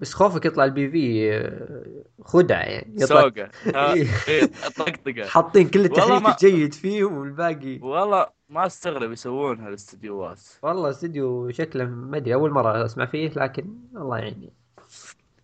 بس 0.00 0.14
خوفك 0.14 0.44
يطلع 0.46 0.64
ال 0.64 0.90
PV 0.90 1.32
آه، 1.36 2.04
خدعة 2.24 2.60
يعني 2.62 2.94
يطلع 3.02 3.20
سوقه. 3.22 3.50
إيه. 3.66 4.06
إيه، 4.28 4.46
طقطقه 4.76 5.26
حاطين 5.34 5.68
كل 5.68 5.80
التحريك 5.84 6.22
ما- 6.22 6.30
الجيد 6.30 6.74
فيه 6.74 7.04
والباقي. 7.04 7.78
والله 7.78 8.26
ما 8.48 8.66
استغرب 8.66 9.12
يسوونها 9.12 9.68
الاستديوهات 9.68 10.40
والله 10.62 10.90
استديو 10.90 11.50
شكله 11.50 11.84
ما 11.84 12.16
أدري 12.16 12.34
أول 12.34 12.50
مرة 12.50 12.84
أسمع 12.84 13.06
فيه 13.06 13.28
لكن 13.36 13.78
الله 13.96 14.18
يعيني. 14.18 14.52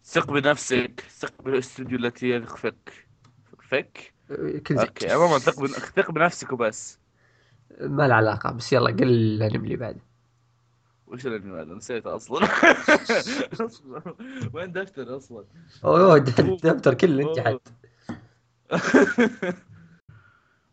ثق 0.04 0.30
بنفسك 0.32 1.00
ثق 1.10 1.42
بالاستوديو 1.42 1.98
التي 1.98 2.30
يثق 2.30 2.56
فيك 2.56 3.08
فيك 3.60 4.14
كل 4.66 4.78
okay 4.78 5.10
عموما 5.10 5.38
ثق. 5.38 5.66
ثق 5.66 6.10
بنفسك 6.10 6.52
وبس. 6.52 6.98
ما 7.80 8.08
له 8.08 8.14
علاقة 8.14 8.52
بس 8.52 8.72
يلا 8.72 8.90
قل 8.90 9.02
الانمي 9.02 9.64
اللي 9.64 9.76
بعده. 9.76 10.00
وش 11.12 11.26
الانمي 11.26 11.62
هذا 11.62 11.74
نسيته 11.74 12.16
أصلا؟ 12.16 12.48
أصلاً. 13.60 14.02
وين 14.54 14.72
دفتر 14.72 15.16
أصلا؟ 15.16 15.44
أوه 15.84 16.16
الدفتر 16.16 16.94
كله 16.94 17.28
انجحت 17.28 17.56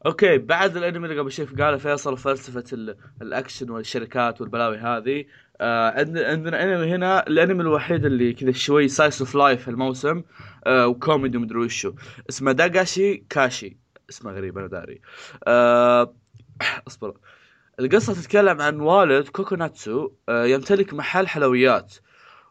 okay 0.06 0.38
بعد 0.38 0.78
الأنمي 0.78 1.08
اللي 1.08 1.20
قبل 1.20 1.32
شوي 1.32 1.46
قاله 1.46 1.78
فيصل 1.78 2.18
فلسفة 2.18 2.64
ال- 2.74 2.98
الأكشن 3.22 3.70
والشركات 3.70 4.42
والبلاوي 4.42 4.78
هذه 4.78 5.26
آه 5.62 5.90
عندنا 6.30 6.64
أنمي 6.64 6.96
هنا 6.96 7.28
الأنمي 7.28 7.62
الوحيد 7.62 8.06
اللي 8.06 8.34
كذا 8.34 8.52
شوي 8.52 8.88
slice 8.88 9.22
of 9.22 9.36
life 9.36 9.70
هالموسم 9.70 10.24
آه 10.68 10.88
وكوميدي 10.88 11.38
ومدري 11.38 11.60
وشو. 11.60 11.94
اسمه 12.30 12.52
داغاشي 12.52 13.18
كاشي. 13.30 13.78
اسمه 14.10 14.32
غريب 14.32 14.58
أنا 14.58 14.68
داري. 14.68 15.02
آه 15.48 16.14
أصبر. 16.88 17.18
القصة 17.80 18.14
تتكلم 18.14 18.62
عن 18.62 18.80
والد 18.80 19.28
كوكوناتسو 19.28 20.10
آه 20.30 20.46
يمتلك 20.46 20.94
محل 20.94 21.28
حلويات. 21.28 21.94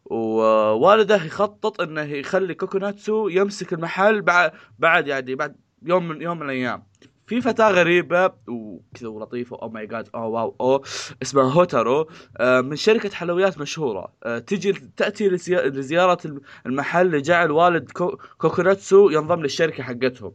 ووالده 0.05 1.25
يخطط 1.25 1.81
إنه 1.81 2.03
يخلي 2.03 2.55
كوكوناتسو 2.55 3.29
يمسك 3.29 3.73
المحل 3.73 4.23
بعد 4.23 4.53
بعد 4.79 5.07
يعني 5.07 5.35
بعد 5.35 5.57
يوم 5.83 6.09
من 6.09 6.23
يوم 6.23 6.37
من 6.39 6.43
الأيام. 6.47 6.83
في 7.27 7.41
فتاة 7.41 7.71
غريبة 7.71 8.33
وكذا 8.49 9.09
ولطيفة 9.09 9.59
oh 9.63 9.69
my 9.69 9.87
god 9.87 10.09
oh 10.15 10.31
wow 10.33 10.57
oh 10.61 10.83
اسمها 11.23 11.53
هوتارو 11.53 12.09
آه، 12.37 12.61
من 12.61 12.77
شركة 12.77 13.11
حلويات 13.11 13.59
مشهورة. 13.59 14.13
آه، 14.25 14.39
تجي 14.39 14.73
تأتي 14.73 15.29
لزي- 15.31 15.55
لزيارة 15.67 16.19
المحل 16.67 17.11
لجعل 17.11 17.51
والد 17.51 17.91
كو- 17.91 18.19
كوكوناتسو 18.39 19.11
ينضم 19.11 19.41
للشركة 19.43 19.83
حقتهم. 19.83 20.33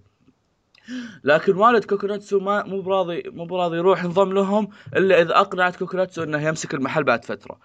لكن 1.24 1.56
والد 1.56 1.84
كوكوناتسو 1.86 2.40
ما 2.40 2.64
مو 2.64 2.82
براضي 2.82 3.24
مو 3.26 3.46
براضي 3.46 3.78
يروح 3.78 4.04
ينضم 4.04 4.34
لهم 4.34 4.70
إلا 4.96 5.22
إذا 5.22 5.40
أقنعت 5.40 5.76
كوكوناتسو 5.76 6.24
إنه 6.24 6.48
يمسك 6.48 6.74
المحل 6.74 7.04
بعد 7.04 7.26
فترة. 7.26 7.60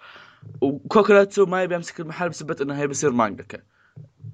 وكوكوناتسو 0.61 1.45
ما 1.45 1.63
يبي 1.63 1.75
يمسك 1.75 1.99
المحل 1.99 2.29
بسبب 2.29 2.61
إنه 2.61 2.81
يبي 2.81 2.91
يصير 2.91 3.11
مانجاكا. 3.11 3.59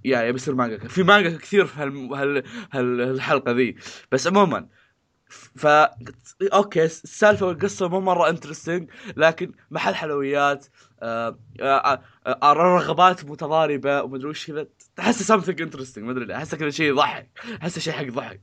يا 0.06 0.22
يبي 0.22 0.36
يصير 0.36 0.56
مانجاكا. 0.56 0.88
في 0.88 1.04
مانجاكا 1.04 1.38
كثير 1.38 1.66
في 1.66 1.80
هال... 1.80 2.14
هال... 2.14 2.44
هال... 2.72 3.02
هالحلقة 3.02 3.52
ذي. 3.52 3.76
بس 4.12 4.28
عموما 4.28 4.68
ف 5.56 5.68
okay 6.54 6.86
السالفة 6.86 7.46
والقصة 7.46 7.88
مو 7.88 8.00
مرة 8.00 8.30
interesting 8.30 8.90
لكن 9.18 9.52
محل 9.72 9.96
حلويات 9.96 10.66
آه... 11.02 11.40
آه... 11.62 12.02
آه... 12.28 12.54
رغبات 12.54 13.26
متضاربة 13.26 14.04
ومدري 14.04 14.30
وش 14.30 14.48
كذا. 14.48 14.68
تحس 14.96 15.24
something 15.24 15.62
interesting 15.62 16.06
ما 16.06 16.12
أدري 16.12 16.36
احسه 16.36 16.58
كذا 16.58 16.70
شيء 16.70 16.90
يضحك 16.90 17.30
احسه 17.62 17.82
شيء 17.82 17.94
حق 17.94 18.04
ضحك. 18.04 18.42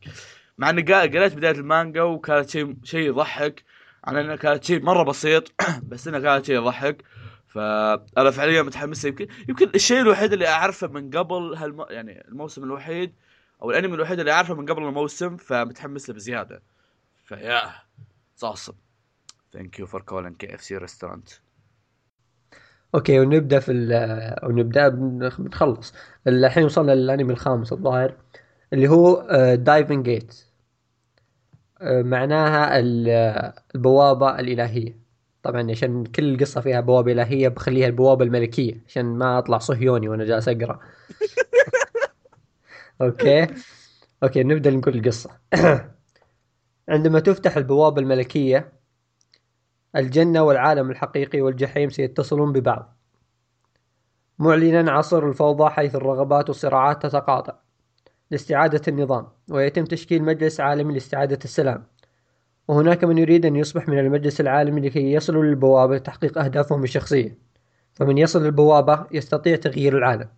مع 0.58 0.70
إني 0.70 0.82
قريت 0.82 1.34
بداية 1.34 1.52
المانجا 1.52 2.02
وكانت 2.02 2.50
شيء 2.50 2.76
شيء 2.84 3.08
يضحك 3.08 3.64
على 4.04 4.20
إنها 4.20 4.36
كانت 4.36 4.64
شيء 4.64 4.82
مرة 4.82 5.02
بسيط 5.02 5.52
بس 5.88 6.08
إنها 6.08 6.20
كانت 6.20 6.46
شيء 6.46 6.56
يضحك. 6.56 7.02
فانا 7.48 8.30
فعليا 8.30 8.62
متحمس 8.62 9.04
يمكن 9.04 9.26
يمكن 9.48 9.70
الشيء 9.74 10.00
الوحيد 10.00 10.32
اللي 10.32 10.48
أعرفه 10.48 10.86
من 10.86 11.10
قبل 11.10 11.54
هالم... 11.54 11.86
يعني 11.90 12.28
الموسم 12.28 12.64
الوحيد 12.64 13.14
أو 13.62 13.70
الأنمي 13.70 13.94
الوحيد 13.94 14.18
اللي 14.18 14.32
أعرفه 14.32 14.54
من 14.54 14.66
قبل 14.66 14.82
الموسم 14.82 15.36
فمتحمس 15.36 16.08
له 16.08 16.14
بزيادة. 16.14 16.62
ف 17.24 17.72
yeah 19.52 19.64
thank 19.64 19.78
you 19.78 19.86
for 19.86 20.02
calling 20.02 20.36
KFC 20.36 20.76
restaurant 20.76 21.28
okay 22.94 23.20
ونبدأ 23.20 23.58
في 23.60 23.72
ال- 23.72 24.36
ونبدأ 24.44 24.88
بن- 24.88 25.30
بنخلص. 25.38 25.94
الحين 26.26 26.64
وصلنا 26.64 26.92
للأنمي 26.92 27.32
الخامس 27.32 27.72
الظاهر 27.72 28.14
اللي 28.72 28.88
هو 28.88 29.26
Divine 29.54 30.04
Gate 30.04 30.34
معناها 31.82 32.78
ال- 32.78 33.52
البوابة 33.74 34.40
الإلهية. 34.40 35.02
طبعا 35.42 35.70
عشان 35.70 36.04
كل 36.04 36.34
القصة 36.34 36.60
فيها 36.60 36.80
بوابة 36.80 37.12
إلهية 37.12 37.48
بخليها 37.48 37.86
البوابة 37.86 38.24
الملكية 38.24 38.74
عشان 38.88 39.04
ما 39.04 39.38
أطلع 39.38 39.58
صهيوني 39.58 40.08
وأنا 40.08 40.24
جالس 40.24 40.48
أقرأ. 40.48 40.80
okay؟ 43.02 43.46
okay 44.22 44.42
نبدأ 44.42 44.70
نقول 44.70 44.94
القصة 44.96 45.30
عندما 46.88 47.20
تفتح 47.20 47.56
البوابة 47.56 48.00
الملكية 48.02 48.72
الجنة 49.96 50.42
والعالم 50.42 50.90
الحقيقي 50.90 51.40
والجحيم 51.40 51.90
سيتصلون 51.90 52.52
ببعض. 52.52 52.96
معلنا 54.38 54.92
عصر 54.92 55.28
الفوضى 55.28 55.70
حيث 55.70 55.94
الرغبات 55.94 56.48
والصراعات 56.48 57.02
تتقاطع. 57.02 57.54
لاستعادة 58.30 58.82
النظام 58.88 59.26
ويتم 59.50 59.84
تشكيل 59.84 60.22
مجلس 60.24 60.60
عالمي 60.60 60.94
لاستعادة 60.94 61.38
السلام. 61.44 61.86
وهناك 62.68 63.04
من 63.04 63.18
يريد 63.18 63.46
أن 63.46 63.56
يصبح 63.56 63.88
من 63.88 63.98
المجلس 63.98 64.40
العالمي 64.40 64.80
لكي 64.80 65.12
يصلوا 65.12 65.44
للبوابة 65.44 65.96
لتحقيق 65.96 66.38
أهدافهم 66.38 66.82
الشخصية. 66.84 67.38
فمن 67.92 68.18
يصل 68.18 68.42
للبوابة 68.44 69.06
يستطيع 69.12 69.56
تغيير 69.56 69.98
العالم. 69.98 70.28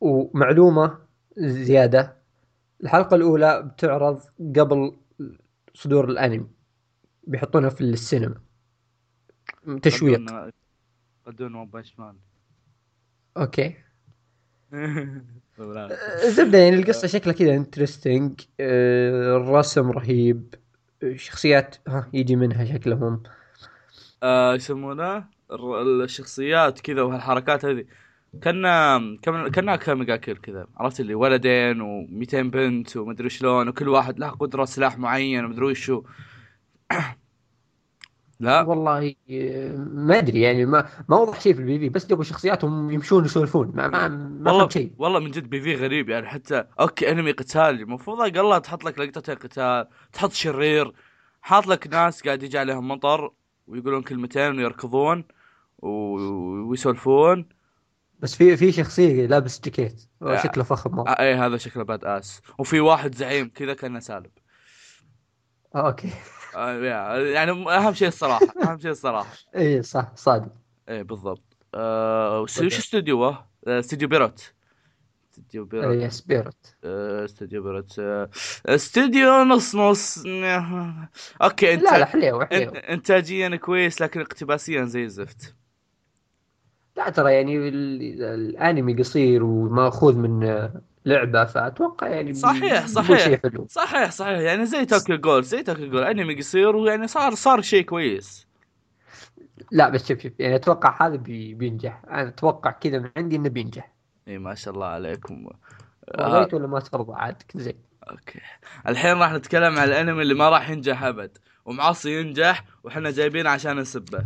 ومعلومة 0.00 0.98
زيادة 1.36 2.16
الحلقة 2.84 3.14
الأولى 3.14 3.62
بتعرض 3.62 4.20
قبل 4.56 4.96
صدور 5.74 6.10
الأنمي 6.10 6.46
بيحطونها 7.26 7.70
في 7.70 7.80
السينما. 7.80 8.40
تشويق. 9.82 10.20
بدون 11.26 11.54
One 11.54 11.66
Punch 11.66 11.98
Man 11.98 12.16
okay. 13.36 13.76
الزبدة 16.24 16.58
يعني 16.58 16.76
القصة 16.76 17.08
شكلها 17.08 17.34
كذا 17.34 17.54
interesting 17.54 18.40
الرسم 18.60 19.90
رهيب. 19.90 20.54
الشخصيات 21.02 21.76
ها 21.88 22.10
يجي 22.12 22.36
منها 22.36 22.64
شكلهم. 22.64 23.22
آه، 24.22 24.54
يسمونه 24.54 25.24
الشخصيات 26.02 26.80
كذا 26.80 27.02
وهالحركات 27.02 27.64
هذه. 27.64 27.84
كنا 28.42 28.98
كنا 29.24 29.48
كنه 29.48 29.76
Akame 29.76 30.16
ga 30.16 30.23
Kill 30.23 30.36
كذا. 30.36 30.66
عرفت 30.76 31.00
اللي 31.00 31.14
ولدين 31.14 31.80
و200 31.82 32.34
بنت 32.34 32.96
ومدري 32.96 33.28
شلون 33.30 33.68
وكل 33.68 33.88
واحد 33.88 34.18
له 34.18 34.28
قدرة 34.30 34.64
سلاح 34.64 34.98
معين 34.98 35.44
ومدري 35.44 35.64
وشو 35.66 36.02
لا. 38.40 38.62
والله 38.62 39.14
ما 39.78 40.18
أدري 40.18 40.40
يعني 40.40 40.66
ما 40.66 40.88
ما 41.08 41.16
وضح 41.16 41.40
شيء 41.40 41.54
في 41.54 41.60
ال 41.60 41.78
PV 41.78 41.88
بس 41.88 42.06
جابوا 42.06 42.24
شخصياتهم 42.24 42.90
يمشون 42.90 43.24
يسولفون. 43.24 43.72
ما 43.74 43.88
ما 43.88 44.08
ما 44.08 44.50
والله 44.50 44.68
شيء. 44.68 44.92
والله 44.98 45.18
من 45.20 45.30
جد 45.30 45.50
PV 45.50 45.74
غريب 45.76 46.08
يعني 46.08 46.26
حتى 46.26 46.64
okay 46.80 47.10
أنمي 47.10 47.32
قتالي 47.32 47.82
المفروض 47.82 48.20
أقل 48.20 48.60
تحط 48.62 48.84
لك 48.84 48.98
لقطتين 48.98 49.34
قتال 49.34 49.88
تحط 50.12 50.32
شرير 50.32 50.92
حاط 51.42 51.66
لك 51.66 51.86
ناس 51.86 52.22
قاعد 52.22 52.42
يجي 52.42 52.58
عليهم 52.58 52.88
مطر 52.88 53.30
ويقولون 53.66 54.02
كلمتين 54.02 54.58
ويركضون 54.58 55.24
ويسولفون. 55.78 57.48
بس 58.24 58.34
في 58.34 58.56
في 58.56 58.72
شخصية 58.72 59.26
لابس 59.26 59.60
جاكيت. 59.60 60.08
آه. 60.22 60.42
شكله 60.42 60.64
فخم 60.64 60.90
مرة. 60.90 61.10
آه، 61.10 61.22
إيه 61.22 61.46
هذا 61.46 61.56
شكله 61.56 61.84
badass 61.84 62.40
وفي 62.58 62.80
واحد 62.80 63.14
زعيم 63.14 63.50
كذا 63.54 63.74
كأنه 63.74 64.00
سالب. 64.00 64.30
آه، 65.74 65.86
أوكي. 65.86 66.10
يعني 66.54 67.50
أهم 67.50 67.94
شيء 67.94 68.08
الصراحة 68.08 68.46
أهم 68.64 68.78
شيء 68.78 68.90
الصراحة. 68.90 69.32
اي 69.56 69.82
صح 69.82 70.12
صادق. 70.14 70.52
إيه 70.88 71.02
بالضبط. 71.02 71.56
آه 71.74 72.40
وش 72.40 72.60
استوديوه؟ 72.62 73.46
استوديو 73.66 74.08
بيروت. 74.08 74.52
استوديو 75.30 75.64
بيروت. 75.64 76.02
اي 76.02 76.10
بيروت 76.10 76.76
آه، 76.84 77.24
استوديو 77.24 77.62
بيروت. 77.62 77.98
استوديو 78.66 79.44
نص 79.44 79.74
نص. 79.74 80.24
أوكي 81.42 81.74
انت 81.74 81.82
لا 81.82 81.98
لا 81.98 82.04
حليو 82.04 82.46
حليو. 82.46 82.70
انتاجيا 82.70 83.56
كويس 83.56 84.02
لكن 84.02 84.20
اقتباسيا 84.20 84.84
زي 84.84 85.04
الزفت. 85.04 85.54
لا 86.96 87.10
ترى 87.10 87.32
يعني 87.32 87.56
ال- 87.68 88.22
الانمي 88.22 88.94
قصير 88.94 89.44
وماخوذ 89.44 90.16
من 90.18 90.68
لعبة 91.06 91.44
فأتوقع 91.44 92.08
يعني 92.08 92.34
صحيح، 92.34 92.86
صحيح. 92.86 93.40
حلو. 93.42 93.66
صحيح 93.70 94.10
صحيح. 94.10 94.38
يعني 94.38 94.66
زي 94.66 94.84
توكيو 94.86 95.16
جول 95.16 95.44
زي 95.44 95.62
توكيو 95.62 95.90
جول 95.90 96.02
انمي 96.02 96.34
قصير 96.34 96.76
ويعني 96.76 97.06
صار 97.06 97.34
صار 97.34 97.60
شيء 97.60 97.84
كويس. 97.84 98.46
لا 99.70 99.88
بس 99.88 100.08
شوف 100.08 100.18
شوف 100.18 100.32
يعني 100.38 100.54
أتوقع 100.54 101.06
هذا 101.06 101.16
بي 101.16 101.54
بينجح. 101.54 102.02
أنا 102.10 102.28
أتوقع 102.28 102.70
كذا 102.70 102.98
من 102.98 103.10
عندي 103.16 103.36
إنه 103.36 103.48
بينجح. 103.48 103.92
إي 104.28 104.38
ما 104.38 104.54
شاء 104.54 104.74
الله 104.74 104.86
عليكم. 104.86 105.48
قريت 106.18 106.54
ولا 106.54 106.66
ما 106.66 106.80
ترضى 106.80 107.12
عاد 107.14 107.42
زين 107.54 107.78
أوكي. 108.10 108.40
الحين 108.88 109.16
راح 109.16 109.32
نتكلم 109.32 109.78
عن 109.78 109.88
الانمي 109.88 110.22
اللي 110.22 110.34
ما 110.34 110.48
راح 110.48 110.70
ينجح 110.70 111.02
أبد. 111.02 111.38
ومعصي 111.64 112.20
ينجح 112.20 112.64
وحنا 112.84 113.10
جايبينه 113.10 113.50
عشان 113.50 113.76
نسبه. 113.76 114.24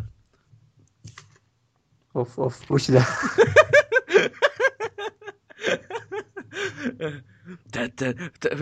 أوف 2.18 2.40
أوف. 2.40 2.72
وش 2.72 2.90
ذا؟ 2.90 3.04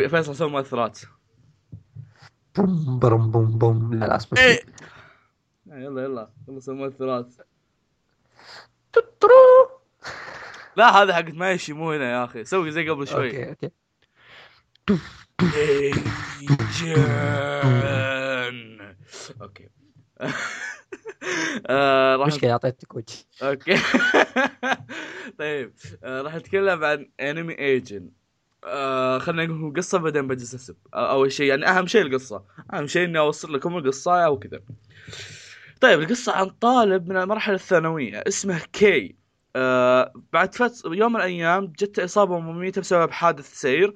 فيصل 0.09 0.37
سوى 0.37 0.51
مؤثرات. 0.51 1.01
بوم 2.57 2.99
برم 2.99 3.31
بوم 3.31 3.59
بوم. 3.59 3.95
لا 3.95 4.05
لا 4.05 4.17
اسمه 4.17 4.39
إيه. 4.39 4.61
يلا 5.67 6.03
يلا. 6.03 6.31
يلا 6.49 6.61
سوي 6.61 6.75
مؤثرات. 6.75 7.33
لا 10.77 11.03
هذا 11.03 11.15
حقت 11.15 11.35
ماشي 11.35 11.73
مو 11.73 11.93
هنا 11.93 12.11
يا 12.11 12.25
أخي. 12.25 12.45
سوي 12.45 12.71
زي 12.71 12.89
قبل 12.89 13.09
شوي. 13.09 13.49
أوكي 13.49 13.49
أوكي. 13.49 13.71
أوكي. 19.43 19.69
آه، 21.67 22.17
راح 22.17 22.27
مشكلة 22.27 22.53
اعطيتك 22.53 22.95
وجه 22.97 23.15
أوكي. 23.43 23.77
طيب 25.39 25.73
آه، 26.05 26.23
راح 26.23 26.35
نتكلم 26.35 26.85
عن 26.85 27.11
انمي 27.21 27.59
ايجن 27.59 28.11
آه 28.65 29.19
خلينا 29.19 29.53
نقول 29.55 29.77
قصة 29.77 29.99
بعدين 29.99 30.27
بجلس 30.29 30.55
اسب 30.55 30.77
آه، 30.95 31.11
أول 31.13 31.33
شيء 31.33 31.47
يعني 31.47 31.67
أهم 31.69 31.87
شيء 31.87 32.03
القصة. 32.03 32.45
أهم 32.75 32.87
شيء 32.87 33.05
إني 33.05 33.19
أوصل 33.19 33.55
لكم 33.55 33.77
القصة 33.77 34.25
أو 34.25 34.39
كذا. 34.39 34.61
طيب 35.81 36.01
القصة 36.01 36.33
عن 36.33 36.47
طالب 36.51 37.09
من 37.09 37.17
المرحلة 37.17 37.55
الثانوية 37.55 38.25
اسمه 38.29 38.61
كي 38.73 39.17
آه 39.57 40.13
بعد 40.33 40.55
فترة 40.55 40.95
يوم 40.95 41.13
من 41.13 41.17
الأيام 41.21 41.73
جته 41.79 42.05
إصابة 42.05 42.39
مميتة 42.39 42.81
بسبب 42.81 43.11
حادث 43.11 43.55
سير. 43.61 43.95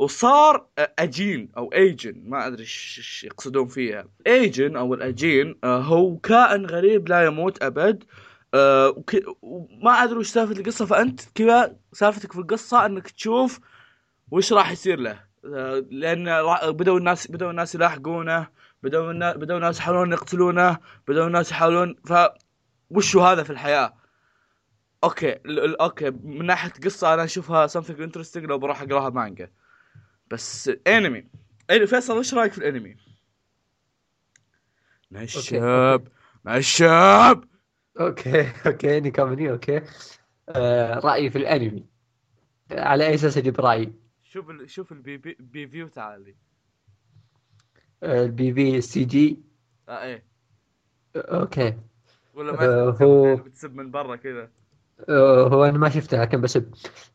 وصار 0.00 0.66
أجين 0.78 1.52
أو 1.56 1.72
ايجن 1.72 2.22
ما 2.24 2.46
أدري 2.46 2.62
إيش 2.62 3.24
يقصدون 3.24 3.68
فيها. 3.68 4.04
ايجن 4.26 4.76
أو 4.76 4.94
الأجين 4.94 5.58
هو 5.64 6.16
كائن 6.16 6.66
غريب 6.66 7.08
لا 7.08 7.24
يموت 7.24 7.62
أبد. 7.62 8.04
وما 9.42 9.90
أدري 9.90 10.18
وش 10.18 10.28
سالفة 10.28 10.52
القصة 10.52 10.86
فأنت 10.86 11.20
كذا 11.34 11.76
سالفتك 11.92 12.32
في 12.32 12.38
القصة 12.38 12.86
إنك 12.86 13.10
تشوف 13.10 13.60
وش 14.30 14.52
راح 14.52 14.70
يصير 14.70 15.00
له. 15.00 15.20
لأن 15.90 16.24
بدأوا 16.72 16.98
الناس 16.98 17.30
بدأوا 17.30 17.50
الناس 17.50 17.74
يلاحقونه 17.74 18.48
بدأوا 18.82 19.10
الناس 19.10 19.36
بدأوا 19.36 19.58
الناس 19.58 19.78
يحاولون 19.78 20.12
يقتلونه 20.12 20.78
بدأوا 21.08 21.26
الناس 21.26 21.50
يحاولون 21.50 21.96
ف 22.04 22.12
وشو 22.90 23.20
هذا 23.20 23.42
في 23.42 23.50
الحياة؟ 23.50 23.94
أوكي 25.04 25.38
أوكي 25.80 26.10
من 26.10 26.46
ناحية 26.46 26.72
قصة 26.84 27.14
أنا 27.14 27.24
أشوفها 27.24 27.66
something 27.66 28.00
interesting 28.08 28.36
لو 28.36 28.58
بروح 28.58 28.82
أقراها 28.82 29.10
مانجا. 29.10 29.50
بس 30.30 30.70
انمي 30.86 31.24
فيصل 31.68 32.18
وش 32.18 32.34
رأيك 32.34 32.52
في 32.52 32.58
الانمي؟ 32.58 32.96
نشاب 35.12 36.08
نشاب 36.46 37.44
أوكي. 38.00 38.52
أوكي 38.66 39.00
نكمل 39.00 39.48
أوكي. 39.48 39.82
آه 40.48 40.94
رأيي 40.98 41.30
في 41.30 41.38
الانمي 41.38 41.86
على 42.70 43.06
أي 43.06 43.14
أساس 43.14 43.38
أجيب 43.38 43.60
رأيي؟ 43.60 43.92
شوف 44.22 44.50
ال... 44.50 44.70
شوف 44.70 44.92
ال 44.92 44.98
PP, 44.98 45.16
PV 45.16 45.88
تعالي 45.88 46.36
آه، 48.02 48.24
ال 48.24 48.54
PV 48.54 48.76
ال 48.76 49.04
CG؟ 49.04 49.38
آه 49.88 50.02
إيه. 50.02 50.24
أوكي. 51.16 51.78
ولا 52.34 52.52
آه، 52.52 52.84
ما 52.84 52.90
هو- 52.90 53.34
بتسب, 53.36 53.44
بتسب 53.44 53.74
من 53.76 53.90
برا 53.90 54.16
كذا. 54.16 54.50
آه، 55.08 55.48
هو 55.48 55.64
أنا 55.64 55.78
ما 55.78 55.88
شفته 55.88 56.22
لكن 56.22 56.40
بس 56.40 56.58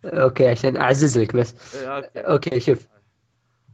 أوكي 0.06 0.48
عشان 0.48 0.78
أعزز 0.78 1.18
لك 1.18 1.36
بس. 1.36 1.76
إيه 1.76 1.98
أوكي. 1.98 2.20
أوكي 2.20 2.60
شوف. 2.60 2.88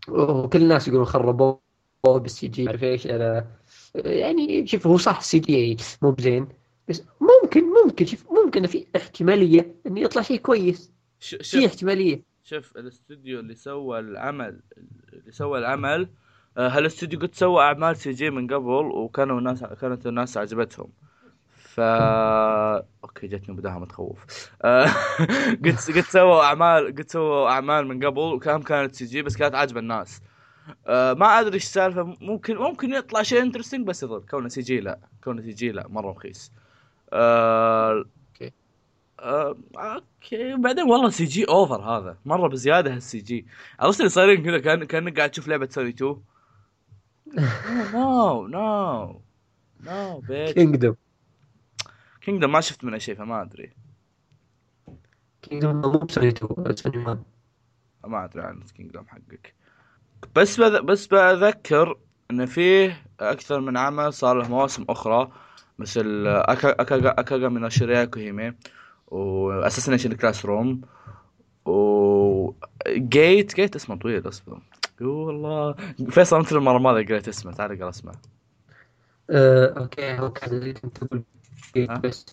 وكل 0.08 0.62
الناس 0.62 0.88
يقولون 0.88 1.06
خربوه 1.06 1.62
بال 2.06 2.48
CG 2.48 2.68
عارف 2.68 2.84
إيش 2.84 3.08
أنا 3.08 3.48
يعني 3.96 4.68
شوف 4.68 4.88
هو 4.88 4.98
صح 4.98 5.18
ال 5.18 5.40
CG 5.40 5.78
مو 6.02 6.12
بزين 6.12 6.48
بس 6.90 7.04
ممكن 7.22 7.64
ممكن 7.64 8.06
شوف 8.06 8.26
ممكن 8.32 8.68
في 8.68 8.88
احتمالية 8.96 9.76
إنه 9.88 10.00
يطلع 10.02 10.22
شيء 10.22 10.38
كويس. 10.38 10.92
في 11.20 11.66
احتمالية. 11.66 12.24
شوف 12.44 12.78
الاستوديو 12.78 13.40
اللي 13.40 13.56
سوى 13.56 14.00
العمل 14.00 14.60
اللي 15.14 15.32
سوى 15.32 15.60
العمل 15.60 16.10
آه، 16.58 16.68
هالاستوديو 16.68 17.20
قد 17.20 17.36
سوى 17.36 17.64
أعمال 17.64 17.98
CG 17.98 18.30
من 18.30 18.48
قبل 18.48 18.86
وكانوا 18.86 19.40
الناس 19.40 19.64
كانت 19.64 20.08
الناس 20.08 20.38
عجبتهم 20.38 20.90
ف 21.76 21.80
أوكي 23.04 23.28
جتني 23.28 23.56
مداهمة 23.56 23.86
تخوف 23.86 24.26
قد 25.66 25.76
قد 25.96 26.04
سووا 26.10 26.44
أعمال 26.44 26.88
قد 26.88 27.10
سووا 27.10 27.50
أعمال 27.50 27.88
من 27.88 28.06
قبل 28.06 28.20
وكان 28.20 28.62
كانت 28.62 28.96
CG 28.96 29.22
بس 29.22 29.38
كانت 29.38 29.56
عاجبة 29.56 29.80
الناس. 29.80 30.22
آه، 30.88 31.14
ما 31.14 31.40
أدري 31.40 31.54
إيش 31.54 31.64
السالفة 31.64 32.16
ممكن 32.22 32.58
ممكن 32.58 32.94
يطلع 32.94 33.22
شيء 33.22 33.42
interesting 33.42 33.88
بس 33.88 34.04
يظل. 34.04 34.22
كونه 34.32 34.48
سي 34.50 34.62
جي 34.62 34.80
لا 34.80 35.00
كونه 35.24 35.42
سي 35.42 35.52
جي 35.52 35.72
لا 35.72 35.88
مرة 35.88 36.12
رخيص. 36.12 36.52
آه، 37.14 38.04
أوكي. 38.34 38.52
آه، 39.20 39.56
أوكي. 39.76 40.56
بعدين 40.56 40.84
والله 40.90 41.10
CG 41.10 41.46
over 41.46 41.82
هذا. 41.82 42.18
مرة 42.26 42.48
بزيادة 42.48 42.94
هال 42.94 43.20
CG. 43.20 43.46
عرفت 43.80 44.00
اللي 44.00 44.10
صايرين 44.10 44.44
كذا 44.44 44.60
كأن 44.60 44.84
كأنك 44.84 45.18
قاعد 45.18 45.32
تشوف 45.32 45.48
لعبة 45.48 45.68
سوني 45.70 45.90
2 45.90 46.22
no 47.94 48.48
no 48.48 49.22
no 49.82 50.20
but 50.20 50.56
كينجدوم 50.56 50.96
كينجدم 52.22 52.52
ما 52.52 52.62
شفت 52.62 52.84
منه 52.84 52.98
شيء 52.98 53.16
فما 53.16 53.42
أدري. 53.42 53.74
كينجدوم 55.42 55.82
مو 55.82 55.90
بسوني 55.92 56.28
2 56.28 56.76
سوني 56.76 56.98
1 56.98 57.24
ما 58.08 58.26
أدري 58.26 58.44
عن 58.44 58.62
كينجدم 58.76 59.06
حقك. 59.08 59.54
بس 60.36 60.60
بذ... 60.60 60.82
بس 60.82 61.08
بذكر 61.08 61.98
إن 62.32 62.46
فيه 62.46 63.04
أكثر 63.20 63.60
من 63.60 63.78
عمل 63.78 64.14
صار 64.14 64.42
له 64.42 64.48
مواسم 64.50 64.86
أخرى 64.90 65.32
مثل 65.80 66.28
أكا... 66.28 66.82
أكاغا 66.82 67.10
أكاغامي 67.10 67.50
نو 67.50 67.70
شيرايوكي 67.70 68.20
هيمي 68.20 68.54
و 69.08 70.14
Assassination 70.14 70.46
Classroom 70.46 70.82
و 71.66 72.54
جيت 72.90 73.56
جيت 73.56 73.76
اسمه 73.76 73.96
طويل 73.96 74.28
اصبر 74.28 74.62
والله. 75.02 75.74
فيصل 76.10 76.40
أنت 76.40 76.52
المرة 76.52 76.78
الماضية 76.78 77.06
قريت 77.06 77.28
اسمه 77.28 77.52
تعال 77.52 77.72
اقرأ 77.72 77.90
اسمه. 77.90 78.12
آه، 79.30 79.80
أوكي 79.80 80.20
هو 80.20 80.34
كان 80.34 80.50
اللي 80.50 80.74
كنت 80.74 81.04
أقول؟ 81.04 81.24
بس. 82.04 82.26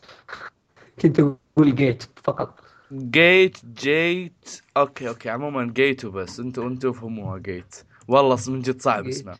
كنت 1.02 1.20
أقول 1.20 1.74
جيت 1.74 2.02
فقط. 2.24 2.60
جيت 2.92 3.58
جيت 3.66 4.62
أوكي 4.76 5.08
أوكي 5.08 5.30
عموما 5.30 5.72
جيت 5.74 6.04
وبس. 6.04 6.40
أنتوا 6.40 6.68
أنتوا 6.68 6.92
فهموها 6.92 7.38
جيت 7.38 7.74
والله 8.08 8.38
من 8.48 8.60
جد 8.60 8.82
صعب. 8.82 9.06
اسمه 9.06 9.38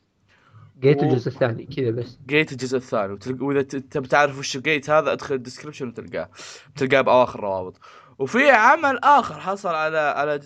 جيت 0.81 1.03
الجزء 1.03 1.29
الثاني 1.29 1.67
كذا 1.67 1.91
بس. 1.91 2.19
جيت 2.27 2.53
الجزء 2.53 2.77
الثاني. 2.77 3.13
وتلق... 3.13 3.43
وإذا 3.43 3.63
ت- 3.63 3.77
تبي 3.77 4.09
تعرف 4.09 4.39
وش 4.39 4.57
جيت 4.57 4.91
هذا 4.91 5.13
أدخل 5.13 5.35
ال 5.35 5.39
description 5.39 5.89
وتلقاه. 5.89 6.31
تلقاه 6.77 7.01
بأواخر 7.01 7.39
الروابط. 7.39 7.81
وفي 8.19 8.51
عمل 8.51 8.99
آخر 8.99 9.41
حصل 9.41 9.69
على 9.69 9.99
على 9.99 10.41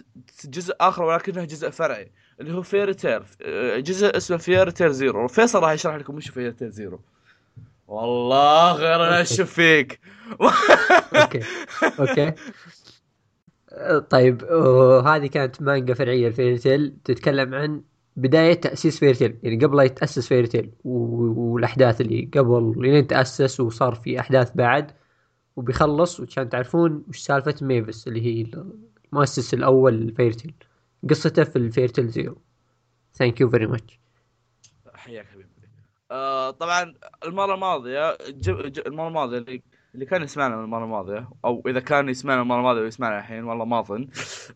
جزء 0.44 0.74
آخر 0.81 1.02
ولكنه 1.02 1.44
جزء 1.44 1.70
فرعي 1.70 2.12
اللي 2.40 2.55
هو 2.55 2.62
فيري 2.62 2.94
تيل 2.94 3.22
جزء 3.83 4.16
اسمه 4.16 4.37
فيري 4.37 4.72
تيل 4.72 4.92
زيرو 4.92 5.28
فيصل 5.28 5.62
راح 5.62 5.72
يشرح 5.72 5.94
لكم 5.94 6.14
وش 6.14 6.31
فيري 6.31 6.52
تيل 6.52 6.70
زيرو 6.70 7.00
والله 7.92 8.72
غير 8.72 8.94
أنا. 8.94 9.20
أشوف 9.20 9.52
فيك. 9.52 10.00
أوكي. 11.14 11.40
أوكي. 12.00 12.33
طيب 14.11 14.44
آه، 14.44 15.00
هذه 15.16 15.26
كانت 15.26 15.62
مانجا 15.62 15.94
فرعية 15.94 16.28
لفيرتيل 16.28 16.96
تتكلم 17.05 17.55
عن 17.55 17.83
بداية 18.16 18.55
تأسيس 18.55 18.98
فيرتيل 18.98 19.38
يعني 19.42 19.64
قبل 19.64 19.76
لا 19.76 19.83
يتأسس 19.83 20.28
فيرتيل 20.28 20.70
والأحداث 20.85 22.00
اللي 22.00 22.31
قبل 22.35 22.74
لين 22.76 23.07
تأسس 23.07 23.61
وصار 23.61 23.94
في 23.94 24.20
أحداث 24.20 24.52
بعد 24.55 24.90
وبيخلص. 25.57 26.20
وعشان 26.20 26.48
تعرفون 26.48 27.05
وش 27.09 27.18
سالفة 27.18 27.55
ميفس 27.62 28.09
اللي 28.09 28.20
هي 28.26 28.46
المؤسس 29.12 29.55
الأول 29.55 30.07
لفيرتيل 30.07 30.55
قصته 31.11 31.44
في 31.44 31.57
الفيرتيل 31.57 32.09
زيرو 32.09 32.38
thank 33.14 33.40
you 33.40 33.51
very 33.51 33.66
much 33.66 34.02
آه 36.12 36.51
طبعا 36.51 36.94
المرة 37.25 37.55
الماضية 37.55 38.16
ج... 38.29 38.51
ج... 38.51 38.81
المرة 38.87 39.09
الماضية 39.09 39.38
اللي 39.38 39.62
اللي 39.94 40.07
كان 40.07 40.22
يسمعنا 40.22 40.55
المرة 40.64 40.85
الماضية 40.85 41.29
أو 41.44 41.62
إذا 41.66 41.81
كان 41.81 42.09
يسمعنا 42.09 42.42
المرة 42.42 42.59
الماضية 42.59 42.81
ويسمعنا 42.81 43.18
الحين 43.18 43.44
والله 43.44 43.64
ما 43.64 43.81
أظن 43.81 44.09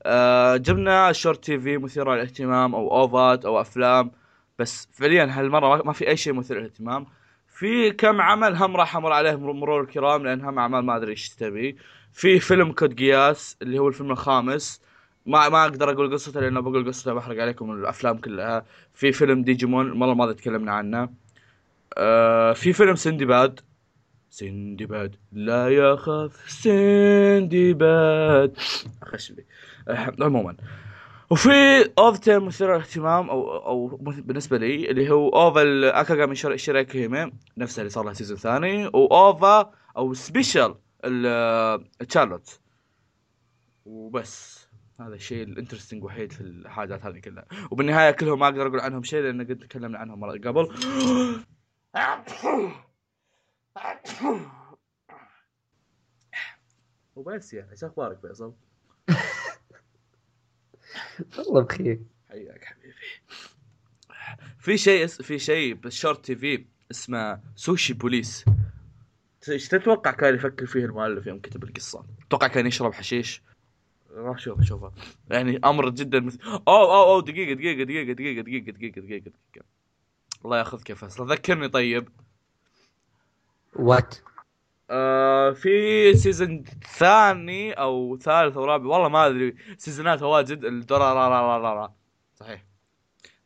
آه 0.03 0.57
جبنا 0.57 1.13
short 1.13 1.45
TV 1.45 1.79
مثيرة 1.79 2.15
للاهتمام 2.15 2.75
أو 2.75 3.01
أوفات 3.01 3.45
أو 3.45 3.61
أفلام 3.61 4.11
بس 4.59 4.89
فعليا 4.93 5.25
هالمرة 5.31 5.83
ما- 5.83 5.93
في 5.93 6.09
أي 6.09 6.17
شيء 6.17 6.33
مثير 6.33 6.59
للاهتمام. 6.59 7.07
في 7.49 7.91
كم 7.91 8.21
عمل 8.21 8.57
هم 8.57 8.77
راح 8.77 8.97
أمر 8.97 9.13
عليه 9.13 9.35
مر- 9.37 9.53
مرور 9.53 9.81
الكرام 9.81 10.23
لأن 10.25 10.41
هم 10.45 10.59
أعمال 10.59 10.85
ما 10.85 10.97
أدري 10.97 11.11
إيش 11.11 11.29
تبي. 11.29 11.77
في 12.13 12.41
فيلم 12.41 12.73
Code 12.73 12.99
Geass 12.99 13.57
اللي 13.63 13.79
هو 13.79 13.89
الفيلم 13.89 14.11
الخامس. 14.11 14.83
ما 15.27 15.49
ما 15.49 15.63
أقدر 15.65 15.91
أقول 15.91 16.13
قصته 16.13 16.41
لأنه 16.41 16.61
بقول 16.61 16.89
قصته 16.89 17.15
بحرق 17.15 17.43
عليكم 17.43 17.71
الأفلام 17.73 18.19
كلها. 18.19 18.65
في 18.95 19.13
فيلم 19.13 19.43
ديجيمون 19.43 19.87
المرة 19.87 20.13
الماضية 20.13 20.33
تكلمنا 20.33 20.73
عنه. 20.73 21.09
آه 21.99 22.53
في 22.53 22.73
فيلم 22.73 22.95
سندباد 22.95 23.61
سندباد 24.31 25.17
لا 25.33 25.69
يخاف 25.69 26.51
سندباد 26.51 28.57
خشبي 29.05 29.47
آه، 29.89 30.13
عموما. 30.21 30.57
وفي 31.31 31.51
OVA 31.99 32.39
مثير 32.39 32.69
للاهتمام 32.75 33.31
أو 33.31 33.57
أو 33.57 33.87
بالنسبة 34.03 34.59
لي 34.59 34.91
اللي 34.91 35.11
هو 35.11 35.29
OVA 35.29 35.63
اكاغامي 36.01 36.27
نو 36.27 36.35
شر- 36.35 36.57
شيرايوكي 36.57 37.03
هيمي 37.03 37.33
نفسها 37.57 37.83
اللي 37.83 37.91
صار 37.91 38.05
لها 38.05 38.13
season 38.13 38.37
ثاني 38.37 38.87
و 38.87 39.08
OVA 39.08 39.71
أو 39.97 40.15
special 40.15 40.75
ال- 41.05 41.85
Charlotte 42.09 42.61
وبس. 43.87 44.67
هذا 45.01 45.15
الشيء 45.15 45.43
ال 45.43 45.48
interesting 45.48 46.05
وحيد 46.05 46.33
في 46.33 46.41
الحاجات 46.41 47.05
هذه 47.07 47.19
كلها. 47.19 47.45
وبالنهاية 47.71 48.11
كلهم 48.11 48.39
ما 48.39 48.47
أقدر 48.47 48.67
أقول 48.67 48.81
عنهم 48.81 49.03
شيء 49.03 49.23
لأن 49.23 49.41
قد 49.41 49.59
تكلمنا 49.59 49.99
عنهم 49.99 50.25
قبل. 50.25 50.69
وبس 57.17 57.55
يعني 57.55 57.71
إيش 57.71 57.85
أخبارك 57.85 58.21
فيصل؟ 58.21 58.55
والله 61.39 61.61
بخير 61.61 62.01
حياك 62.29 62.65
حبيبي 62.65 62.95
في 64.59 64.79
شيء 64.79 65.07
في 65.07 65.39
شيء 65.39 65.75
بال 65.75 66.25
short 66.25 66.37
TV 66.37 66.65
اسمه 66.91 67.41
سوشي 67.55 67.93
بوليس 67.93 68.45
إيش 69.49 69.69
تتوقع 69.69 70.11
كان 70.11 70.35
يفكر 70.35 70.67
فيه 70.67 70.85
المؤلف 70.85 71.27
يوم 71.27 71.39
كتب 71.39 71.65
القصة؟ 71.65 72.05
توقع 72.31 72.47
كان 72.47 72.67
يشرب 72.67 72.93
حشيش؟ 72.93 73.43
راح 74.11 74.39
شوف 74.39 74.63
شوفه 74.63 74.93
يعني 75.31 75.61
أمر 75.65 75.91
جدا 75.91 76.21
مثل 76.21 76.39
اوه 76.43 76.63
اوه 76.67 77.05
اوه 77.05 77.23
دقيقة 77.23 77.53
دقيقة 77.53 77.85
دقيقة 77.85 78.13
دقيقة 78.13 78.43
دقيقة 78.43 78.73
دقيقة 78.73 79.01
دقيقة, 79.01 79.31
دقيقة. 79.51 79.67
الله 80.47 80.59
ياخذك 80.59 80.91
يا 80.91 80.95
فيصل. 80.95 81.31
ذكرني 81.31 81.69
طيب. 81.69 82.09
What 83.77 84.15
آه 84.91 85.51
في 85.51 86.15
season 86.15 86.65
ثاني 86.99 87.73
أو 87.73 88.19
ثالث 88.19 88.57
أو 88.57 88.65
رابع 88.65 88.87
والله 88.87 89.09
ما 89.09 89.27
أدري. 89.27 89.57
سيزونات 89.79 90.23
واجد. 90.23 90.65
الدورا 90.65 91.13
را 91.15 91.29
را 91.29 91.59
را 91.59 91.75
را 91.75 91.93
صحيح. 92.35 92.65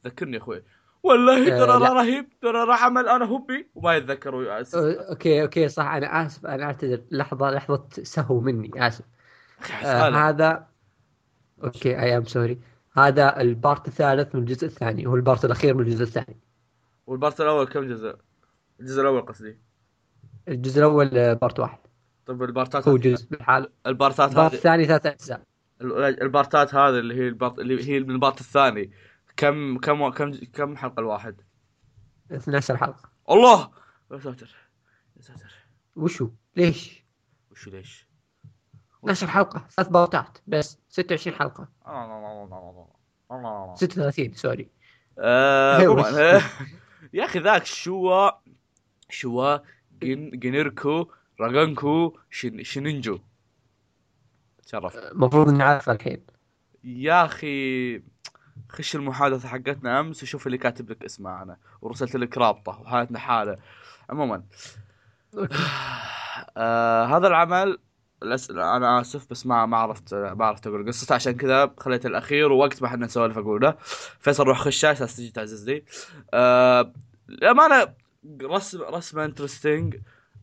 ذكرني 0.04 0.36
يا 0.36 0.42
أخوي. 0.42 0.62
والله 1.02 1.54
آه، 1.54 1.58
درا 1.58 1.78
لا. 1.78 1.92
رهيب. 1.92 2.28
درا 2.42 2.74
عمل 2.74 3.08
أنا 3.08 3.24
هوبي 3.24 3.68
وما 3.74 3.96
يتذكر. 3.96 4.58
أه، 4.58 4.64
okay 5.10 5.42
okay 5.42 5.68
صح. 5.68 5.86
أنا 5.86 6.26
آسف. 6.26 6.46
أنا 6.46 6.64
أعتذر. 6.64 7.02
لحظة 7.10 7.50
لحظة 7.50 7.88
سهو 7.90 8.40
مني. 8.40 8.70
آسف. 8.76 9.04
آه 9.84 10.28
هذا 10.28 10.66
okay 11.64 12.00
I'm 12.00 12.24
sorry 12.24 12.58
هذا 12.96 13.40
ال 13.40 13.50
part 13.50 13.88
الثالث 13.88 14.34
من 14.34 14.40
الجزء 14.40 14.66
الثاني. 14.66 15.06
هو 15.06 15.16
ال 15.16 15.22
part 15.22 15.44
الأخير 15.44 15.74
من 15.74 15.80
الجزء 15.80 16.02
الثاني. 16.02 16.49
وال 17.10 17.20
part 17.20 17.40
الأول 17.40 17.66
كم 17.66 17.88
جزء؟ 17.88 18.16
الجزء 18.80 19.00
الأول 19.00 19.26
قصدي 19.26 19.58
الجزء 20.48 20.78
الأول 20.78 21.18
آه، 21.18 21.32
part 21.32 21.58
واحد 21.60 21.78
طب 22.26 22.42
البارتات 22.42 22.88
هو 22.88 22.96
جزء 22.96 23.28
بالحال 23.30 23.72
البارتات 23.86 24.30
ال 24.30 24.35
part 24.35 24.54
الثاني 24.54 24.84
ثلاث 24.86 25.06
اجزاء 25.06 25.42
البارتات 25.80 26.74
هذه 26.74 26.98
اللي 26.98 27.14
هي 27.14 27.28
ال 27.28 27.34
part 27.34 27.58
اللي 27.58 27.88
هي 27.88 28.00
من 28.00 28.10
ال 28.10 28.16
part 28.16 28.40
الثاني 28.40 28.90
كم 29.36 29.78
كم 29.78 30.08
كم 30.08 30.30
كم 30.52 30.76
حلقه 30.76 31.00
الواحد؟ 31.00 31.40
12 32.32 32.76
حلقه 32.76 33.10
الله 33.30 33.70
يا 34.12 34.18
ساتر 34.18 34.56
يا 35.16 35.22
ساتر 35.22 35.52
وشو 35.96 36.30
ليش 36.56 37.04
وش 37.50 37.68
ليش؟ 37.68 38.08
12 39.00 39.26
حلقه 39.26 39.66
ثلاث 39.70 39.88
بارتات 39.88 40.38
بس 40.46 40.78
26 40.88 41.36
حلقه 41.36 41.68
آه، 43.30 43.74
36 43.76 44.32
sorry 44.34 44.70
عموماً، 45.18 46.00
وش؟ 46.08 46.14
آه، 46.14 46.42
يا 47.12 47.24
أخي 47.24 47.38
ذاك 47.38 47.64
شوا 47.66 48.30
شوا 49.08 49.58
جن 50.02 50.30
جنروكو 50.30 51.10
راكوجو 51.40 52.18
شن 52.30 52.62
شنجو 52.62 53.18
تشرف. 54.62 54.96
المفروض 54.96 55.48
إني 55.48 55.62
عارفه 55.62 55.92
الحين. 55.92 56.26
يا 56.84 57.24
أخي 57.24 58.02
خش 58.68 58.96
المحادثة 58.96 59.48
حقتنا 59.48 60.00
أمس 60.00 60.22
وشوف 60.22 60.46
اللي 60.46 60.58
كاتب 60.58 60.90
لك 60.90 61.04
اسمه 61.04 61.42
أنا. 61.42 61.56
ورسلت 61.80 62.16
لك 62.16 62.38
رابطة 62.38 62.80
وحالتنا 62.80 63.18
حالة. 63.18 63.58
عموما. 64.10 64.42
آه 66.56 67.04
هذا 67.04 67.26
العمل 67.26 67.78
الأس... 68.22 68.50
أنا 68.50 69.00
آسف 69.00 69.26
بس 69.30 69.46
ما 69.46 69.66
ما 69.66 69.76
عرفت 69.76 70.14
ما 70.14 70.44
عرفت 70.44 70.66
أقول 70.66 70.86
قصته. 70.86 71.14
عشان 71.14 71.32
كذا 71.32 71.74
خليت 71.78 72.06
الأخير 72.06 72.52
ووقت 72.52 72.82
ما 72.82 72.88
إحنا 72.88 73.06
نسولف 73.06 73.38
أقوله. 73.38 73.74
فيصل 74.20 74.44
روح 74.44 74.58
خشه 74.60 74.92
أساس 74.92 75.16
تجي 75.16 75.30
تعزز 75.30 75.70
لي 75.70 75.82
آه 76.34 76.92
للأمانة 77.28 77.94
رسم 78.42 78.82
رسمه 78.82 79.24
interesting 79.24 79.96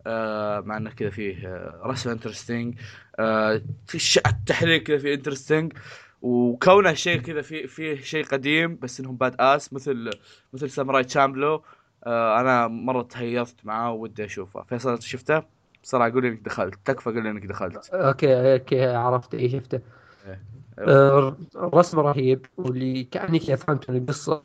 آه 0.07 0.59
مع 0.59 0.77
إنه 0.77 0.89
كذا 0.89 1.09
فيه 1.09 1.47
آه 1.47 1.81
رسمه 1.85 2.13
interesting 2.13 2.75
آه 3.19 3.61
في 3.87 4.19
التحريك 4.27 4.83
كذا 4.83 4.97
فيه 4.97 5.13
interesting 5.13 5.73
وكونه 6.21 6.93
شيء 6.93 7.21
كذا 7.21 7.41
فيه 7.41 7.65
فيه 7.65 8.01
شيء 8.01 8.25
قديم 8.25 8.75
بس 8.81 8.99
إنهم 8.99 9.15
badass 9.17 9.73
مثل 9.73 10.09
مثل 10.53 10.69
Samurai 10.69 11.03
Champloo 11.03 11.63
آه 12.03 12.39
أنا 12.39 12.67
مرة 12.67 13.01
تهيضت 13.01 13.55
معاه 13.65 13.91
ودي 13.91 14.25
أشوفه. 14.25 14.63
فيصل 14.63 15.01
شفته؟ 15.01 15.56
بصراحة 15.83 16.11
قول 16.11 16.25
إنك 16.25 16.39
دخلت 16.39 16.75
تكفى 16.85 17.09
قول 17.09 17.27
إنك 17.27 17.45
دخلت. 17.45 17.89
okay 17.89 18.53
okay 18.53 18.85
عرفت. 18.85 19.35
اي 19.35 19.49
شفته. 19.49 19.79
إيه. 20.27 20.43
آه، 20.79 21.37
الرسم 21.55 21.99
رهيب 21.99 22.45
واللي 22.57 23.03
كاني 23.03 23.39
كذا 23.39 23.55
فهمت 23.55 23.89
من 23.91 23.97
القصة 23.97 24.41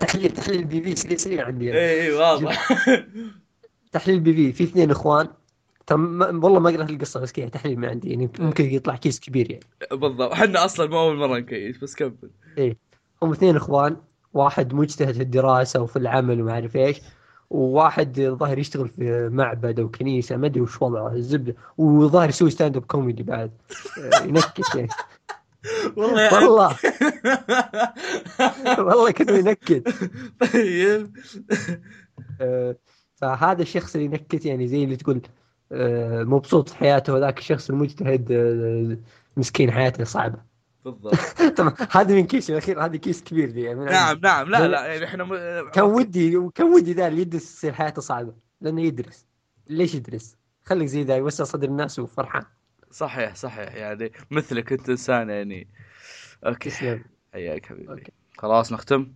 تحليل 0.00 0.30
تحليل 0.30 0.64
PV 0.64 0.96
سريع 0.96 1.16
سريع 1.16 1.46
عندي. 1.46 1.72
اي 1.72 2.02
اي 2.02 2.12
واضح. 2.12 2.68
تحليل 3.92 4.20
PV 4.20 4.52
في 4.52 4.64
اثنين 4.64 4.90
إخوان. 4.90 5.28
ترى 5.86 5.98
ما- 5.98 6.26
والله 6.26 6.60
ما 6.60 6.70
قرأت 6.70 6.90
القصة 6.90 7.20
بس 7.20 7.32
كذا 7.32 7.48
تحليل 7.48 7.78
من 7.78 7.88
عندي. 7.88 8.10
يعني 8.10 8.30
ممكن 8.38 8.64
يطلع 8.64 8.96
كيس 8.96 9.20
كبير 9.20 9.50
يعني. 9.50 9.64
بالضبط. 9.92 10.32
إحنا 10.32 10.64
أصلا 10.64 10.90
مو 10.90 11.00
أول 11.00 11.16
مرة 11.16 11.38
نكيس 11.38 11.78
بس 11.78 11.94
كمل. 11.94 12.76
هم 13.22 13.32
اثنين 13.32 13.56
إخوان. 13.56 13.96
واحد 14.34 14.74
مجتهد 14.74 15.14
في 15.14 15.22
الدراسة 15.22 15.80
وفي 15.82 15.96
العمل 15.96 16.42
وما 16.42 16.52
أعرف 16.52 16.76
إيش. 16.76 17.00
وواحد 17.50 18.20
ظاهر 18.20 18.58
يشتغل 18.58 18.88
في 18.88 19.28
معبد 19.32 19.80
أو 19.80 19.88
كنيسة 19.88 20.36
ما 20.36 20.46
أدري 20.46 20.60
وش 20.60 20.82
وضعه 20.82 21.12
الزبده 21.12 21.54
وظاهر 21.78 22.28
يسوي 22.28 22.50
stand 22.50 22.76
up 22.76 22.84
comedy 22.84 23.22
بعد. 23.22 23.50
آه، 23.98 24.24
ينكت 24.24 24.74
يعني. 24.74 24.88
والله 25.96 26.44
والله. 26.44 26.76
والله 28.78 29.10
كأنه 29.10 29.32
ينكت. 29.32 29.88
طيب. 30.52 31.16
آه، 32.40 32.76
فهذا 33.14 33.62
الشخص 33.62 33.94
اللي 33.94 34.06
ينكت 34.06 34.46
يعني 34.46 34.68
زي 34.68 34.84
اللي 34.84 34.96
تقول 34.96 35.20
آه، 35.72 36.22
مبسوط 36.22 36.68
في 36.68 36.76
حياته 36.76 37.14
وذاك 37.14 37.38
الشخص 37.38 37.70
المجتهد 37.70 38.32
مسكين 39.36 39.70
حياته 39.70 40.04
صعبة. 40.04 40.49
بالضبط. 40.84 41.14
طبعا 41.58 41.74
هذا 41.90 42.14
من 42.14 42.26
كيس 42.26 42.50
الأخير 42.50 42.84
هذا 42.84 42.96
كيس 42.96 43.22
كبير 43.22 43.48
ذي 43.48 43.60
يعني. 43.60 43.84
نعم 43.84 44.18
نعم. 44.18 44.50
لا 44.50 44.68
لا 44.68 44.86
يعني 44.86 45.04
إحنا 45.04 45.24
م... 45.24 45.34
كان 45.70 45.84
ودي 45.84 46.48
كان 46.54 46.66
ودي 46.66 46.92
ذا 46.92 47.08
اللي 47.08 47.20
يدرس 47.20 47.42
يصير 47.42 47.72
حياته 47.72 48.02
صعبة 48.02 48.34
لأنه 48.60 48.82
يدرس. 48.82 49.26
ليش 49.66 49.94
يدرس؟ 49.94 50.36
خليك 50.64 50.88
زي 50.88 51.02
ذا 51.02 51.16
يوسع 51.16 51.44
صدر 51.44 51.68
الناس 51.68 51.98
وفرحان. 51.98 52.44
صحيح 52.90 53.34
صحيح. 53.34 53.74
يعني 53.74 54.12
مثلك 54.30 54.72
أنت 54.72 54.88
إنسان 54.88 55.30
يعني. 55.30 55.68
Okay. 56.46 57.00
حياك 57.32 57.66
حبيبي. 57.66 57.90
Okay. 57.90 58.12
خلاص 58.38 58.72
نختم؟ 58.72 59.12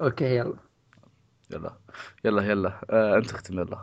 Okay 0.00 0.36
يلا. 0.36 0.56
يلا. 1.50 1.76
يلا 2.24 2.42
يلا. 2.42 2.80
آه 2.90 3.16
أنت 3.16 3.30
اختم 3.30 3.58
يلا. 3.58 3.82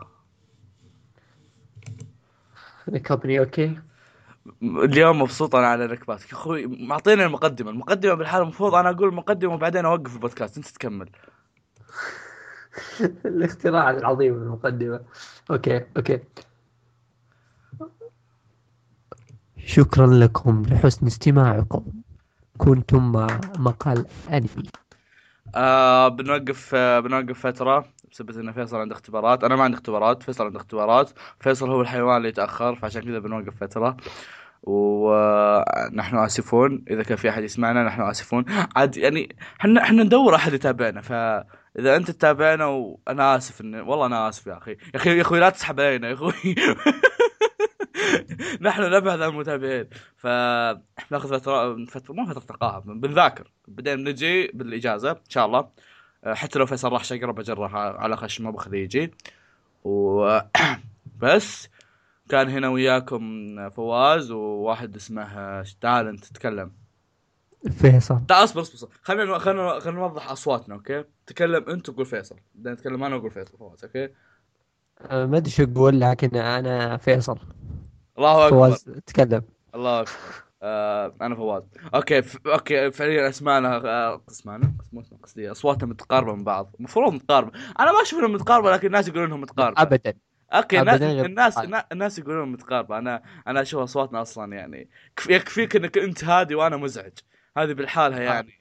ريكوبري 2.88 3.40
okay. 3.40 3.80
اليوم 4.62 5.22
مبسوط 5.22 5.54
أنا 5.56 5.66
على 5.66 5.86
نكباتك 5.86 6.28
يا 6.32 6.36
أخوي 6.36 6.66
معطينا 6.66 7.26
المقدمة. 7.26 7.70
المقدمة 7.70 8.14
بالحال 8.14 8.42
المفروض 8.42 8.74
أنا 8.74 8.90
أقول 8.90 9.08
المقدمه 9.08 9.54
وبعدين 9.54 9.84
أوقف 9.84 10.14
البودكاست. 10.14 10.56
أنت 10.56 10.68
تكمل. 10.68 11.10
الاختراع 13.26 13.90
العظيم 13.90 14.34
المقدمة. 14.34 15.00
Okay 15.50 15.84
okay. 15.96 16.20
شكرا 19.58 20.06
لكم 20.06 20.62
لحسن 20.68 21.06
استماعكم. 21.06 21.84
كنتم 22.58 23.12
مع 23.12 23.40
مقال 23.58 24.06
انمي 24.30 24.70
آه 25.54 26.08
بنوقف 26.08 26.70
آه 26.74 27.00
بنوقف 27.00 27.46
فترة. 27.46 27.84
بسبب 28.12 28.38
إن 28.38 28.52
فيصل 28.52 28.76
عنده 28.76 28.94
اختبارات، 28.94 29.44
أنا 29.44 29.56
ما 29.56 29.64
عندي 29.64 29.76
اختبارات، 29.76 30.22
فيصل 30.22 30.44
عنده 30.44 30.58
اختبارات، 30.58 31.10
فيصل 31.40 31.70
هو 31.70 31.80
الحيوان 31.80 32.16
اللي 32.16 32.28
يتأخر 32.28 32.74
فعشان 32.74 33.02
كذا 33.02 33.18
بنوقف 33.18 33.56
فترة. 33.60 33.96
ونحن 34.62 36.16
آسفون 36.16 36.84
إذا 36.90 37.02
كان 37.02 37.16
في 37.16 37.28
أحد 37.30 37.42
يسمعنا 37.44 37.84
نحن 37.84 38.02
آسفون. 38.02 38.44
عاد 38.76 38.96
يعني 38.96 39.36
إحنا 39.60 39.82
إحنا 39.82 40.02
ندور 40.02 40.34
أحد 40.34 40.52
يتابعنا 40.52 41.00
فإذا 41.00 41.96
أنت 41.96 42.10
تتابعنا 42.10 42.66
وأنا 42.66 43.36
آسف 43.36 43.60
إن 43.60 43.74
والله 43.74 44.06
أنا 44.06 44.28
آسف 44.28 44.46
يا 44.46 44.58
أخي. 44.58 44.70
يا 44.70 44.76
أخي 44.94 45.16
يا 45.16 45.22
أخوي 45.22 45.40
لا 45.40 45.50
تسحب 45.50 45.80
علينا 45.80 46.08
يا 46.08 46.14
أخوي 46.14 46.32
نحن 48.60 48.82
نبحث 48.82 49.20
عن 49.20 49.28
المتابعين. 49.28 49.88
فناخذ 50.16 51.28
فترة 51.40 51.84
فترة 51.84 52.14
مو 52.14 52.26
فترة 52.26 52.40
تقاعد 52.40 52.82
بنذاكر. 52.82 53.50
بعدين 53.68 54.04
نجي 54.08 54.50
بالإجازة 54.54 55.10
إن 55.10 55.16
شاء 55.28 55.46
الله. 55.46 55.68
حتى 56.26 56.58
لو 56.58 56.66
فيصل 56.66 56.92
راح 56.92 57.04
شقره 57.04 57.32
بجره 57.32 57.68
على 57.76 58.16
خش 58.16 58.40
ما 58.40 58.50
بخليه 58.50 58.84
يجي. 58.84 59.12
و 59.84 60.38
بس 61.22 61.68
كان 62.28 62.48
هنا 62.48 62.68
وياكم 62.68 63.56
فواز 63.70 64.30
وواحد 64.30 64.96
اسمه 64.96 65.62
تعال 65.80 66.08
انت 66.08 66.24
تتكلم. 66.24 66.72
فيصل. 67.70 68.26
تعال 68.28 68.44
أصبر 68.44 68.60
أصبر 68.60 68.74
أصبر. 68.74 68.90
خلينا 69.02 69.38
خلينا 69.38 69.78
خلينا 69.80 70.00
نوضح 70.00 70.30
أصواتنا 70.30 70.74
okay؟ 70.74 71.04
تكلم 71.26 71.68
أنت 71.70 71.88
وقول 71.88 72.06
فيصل. 72.06 72.36
بعدين 72.54 72.72
اتكلم 72.72 73.04
أنا 73.04 73.16
واقول 73.16 73.30
فيصل 73.30 73.58
فواز 73.58 73.84
okay؟ 73.84 74.08
أه، 75.00 75.26
ما 75.26 75.36
أدري 75.36 75.50
شو 75.50 75.62
أقول 75.64 76.00
لكن 76.00 76.36
أنا 76.36 76.96
فيصل. 76.96 77.38
الله 78.18 78.46
أكبر. 78.46 78.56
فواز 78.56 78.84
تكلم. 79.06 79.42
الله 79.74 80.00
أكبر. 80.00 80.12
آه 80.62 81.14
أنا 81.20 81.34
فواز. 81.34 81.62
okay 81.94 82.22
ف... 82.22 82.46
okay 82.46 82.90
فعليا 82.90 83.28
اسمائنا 83.28 83.76
آه، 83.76 84.22
اسمه 84.30 84.60
قصدي 85.22 85.50
اصواتنا 85.50 85.88
متقاربة 85.88 86.34
من 86.34 86.44
بعض. 86.44 86.74
المفروض 86.78 87.12
متقاربة. 87.12 87.52
أنا 87.80 87.92
ما 87.92 88.02
أشوف 88.02 88.18
انها 88.18 88.28
متقاربة 88.28 88.70
لكن 88.72 88.86
الناس 88.86 89.08
يقولون 89.08 89.26
انها 89.26 89.36
متقاربة. 89.36 89.82
ابدا. 89.82 90.14
okay 90.52 90.80
أبداً 90.80 90.94
الناس 90.94 91.12
غير 91.12 91.24
الناس. 91.24 91.84
الناس 91.92 92.18
يقولون 92.18 92.52
متقاربة. 92.52 92.98
أنا 92.98 93.22
أنا 93.46 93.62
أشوف 93.62 93.82
أصواتنا 93.82 94.22
أصلا 94.22 94.56
يعني 94.56 94.88
كف- 95.16 95.30
يكفيك 95.30 95.76
إنك 95.76 95.98
أنت 95.98 96.24
هادي 96.24 96.54
وأنا 96.54 96.76
مزعج. 96.76 97.12
هذه 97.56 97.72
بالحالها 97.72 98.20
يعني. 98.20 98.60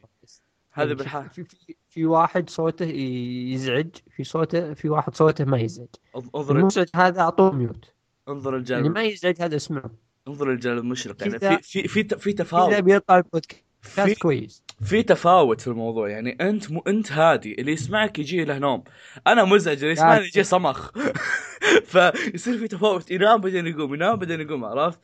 هذه 0.74 0.86
يعني 0.86 0.96
بالحال. 0.96 1.30
في, 1.30 1.44
في, 1.44 1.76
في 1.90 2.06
واحد 2.06 2.50
صوته 2.50 2.86
يزعج 2.86 3.90
في 4.16 4.24
صوته 4.24 4.74
في 4.74 4.90
واحد 4.90 5.16
صوته 5.16 5.46
ما 5.46 5.58
يزعج. 5.58 5.88
انظر 6.36 6.58
المزعج 6.58 6.88
هذا 6.96 7.22
أعطوه 7.22 7.52
ميوت 7.52 7.94
انظر 8.30 8.50
اللي 8.50 8.60
الجانب 8.60 8.96
ما 8.96 9.04
يزعج 9.04 9.42
هذا 9.42 9.56
اسمعه 9.56 9.92
انظر 10.28 10.52
الجانب 10.52 10.78
المشرق. 10.80 11.16
يعني 11.22 11.40
في 11.40 11.58
في 11.62 11.88
في 11.88 12.04
في 12.20 12.30
اذا 12.30 12.44
تفاوت. 12.44 12.74
بيطلع 12.74 13.18
البودكاست. 13.18 13.64
في 13.82 14.16
كويس 14.16 14.64
في 14.84 15.04
تفاوت 15.04 15.62
في 15.62 15.68
الموضوع. 15.68 16.10
يعني 16.10 16.38
أنت 16.42 16.72
مو 16.72 16.80
أنت 16.88 17.12
هادي. 17.12 17.54
اللي 17.62 17.72
يسمعك 17.72 18.20
يجي 18.20 18.46
له 18.46 18.58
نوم 18.58 18.84
أنا 19.28 19.44
مزعج. 19.44 19.78
اللي 19.78 19.92
يسمعني 19.92 20.26
يجي 20.26 20.44
صمخ. 20.44 20.92
فيصير 21.92 22.58
في 22.58 22.68
تفاوت. 22.68 23.12
ينام 23.12 23.42
بعدين 23.42 23.68
يقوم. 23.68 23.94
ينام 23.94 24.16
بعدين 24.16 24.42
يقوم. 24.42 24.66
عرفت؟ 24.66 25.00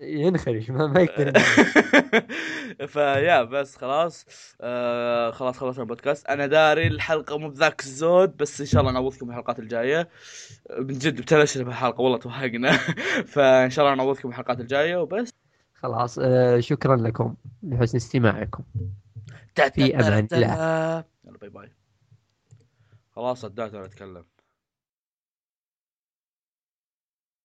ينخرش 0.00 0.70
ما, 0.70 0.86
ما 0.86 1.00
يقدر. 1.00 1.38
فيا 2.86 3.42
بس 3.42 3.76
خلاص. 3.76 4.26
آه 4.60 5.30
خلاص 5.30 5.58
خلصنا 5.58 5.82
البودكاست. 5.82 6.26
أنا 6.26 6.46
داري 6.46 6.86
الحلقة 6.86 7.38
مو 7.38 7.48
بذاك 7.48 7.80
الزود 7.80 8.36
بس 8.36 8.60
إن 8.60 8.66
شاء 8.66 8.80
الله 8.80 8.92
نعوضكم 8.92 9.30
الحلقات 9.30 9.58
الجاية. 9.58 10.08
من 10.78 10.98
جد 10.98 11.20
بتلاشى 11.20 11.64
بهالحلقه 11.64 12.00
والله 12.00 12.18
توهقنا. 12.18 12.72
فإن 13.32 13.70
شاء 13.70 13.84
الله 13.84 13.96
نعوضكم 13.96 14.28
الحلقات 14.28 14.60
الجاية 14.60 14.96
وبس. 14.96 15.32
خلاص 15.74 16.18
آه 16.22 16.60
شكرا 16.60 16.96
لكم 16.96 17.34
لحسن 17.62 17.96
استماعكم. 17.96 18.62
في 19.74 19.96
أمان 19.96 20.28
الله. 20.32 21.04
باي 21.24 21.50
باي 21.50 21.72
خلاص 23.10 23.40
صدقت 23.40 23.74
أنا 23.74 23.84
اتكلم 23.84 24.24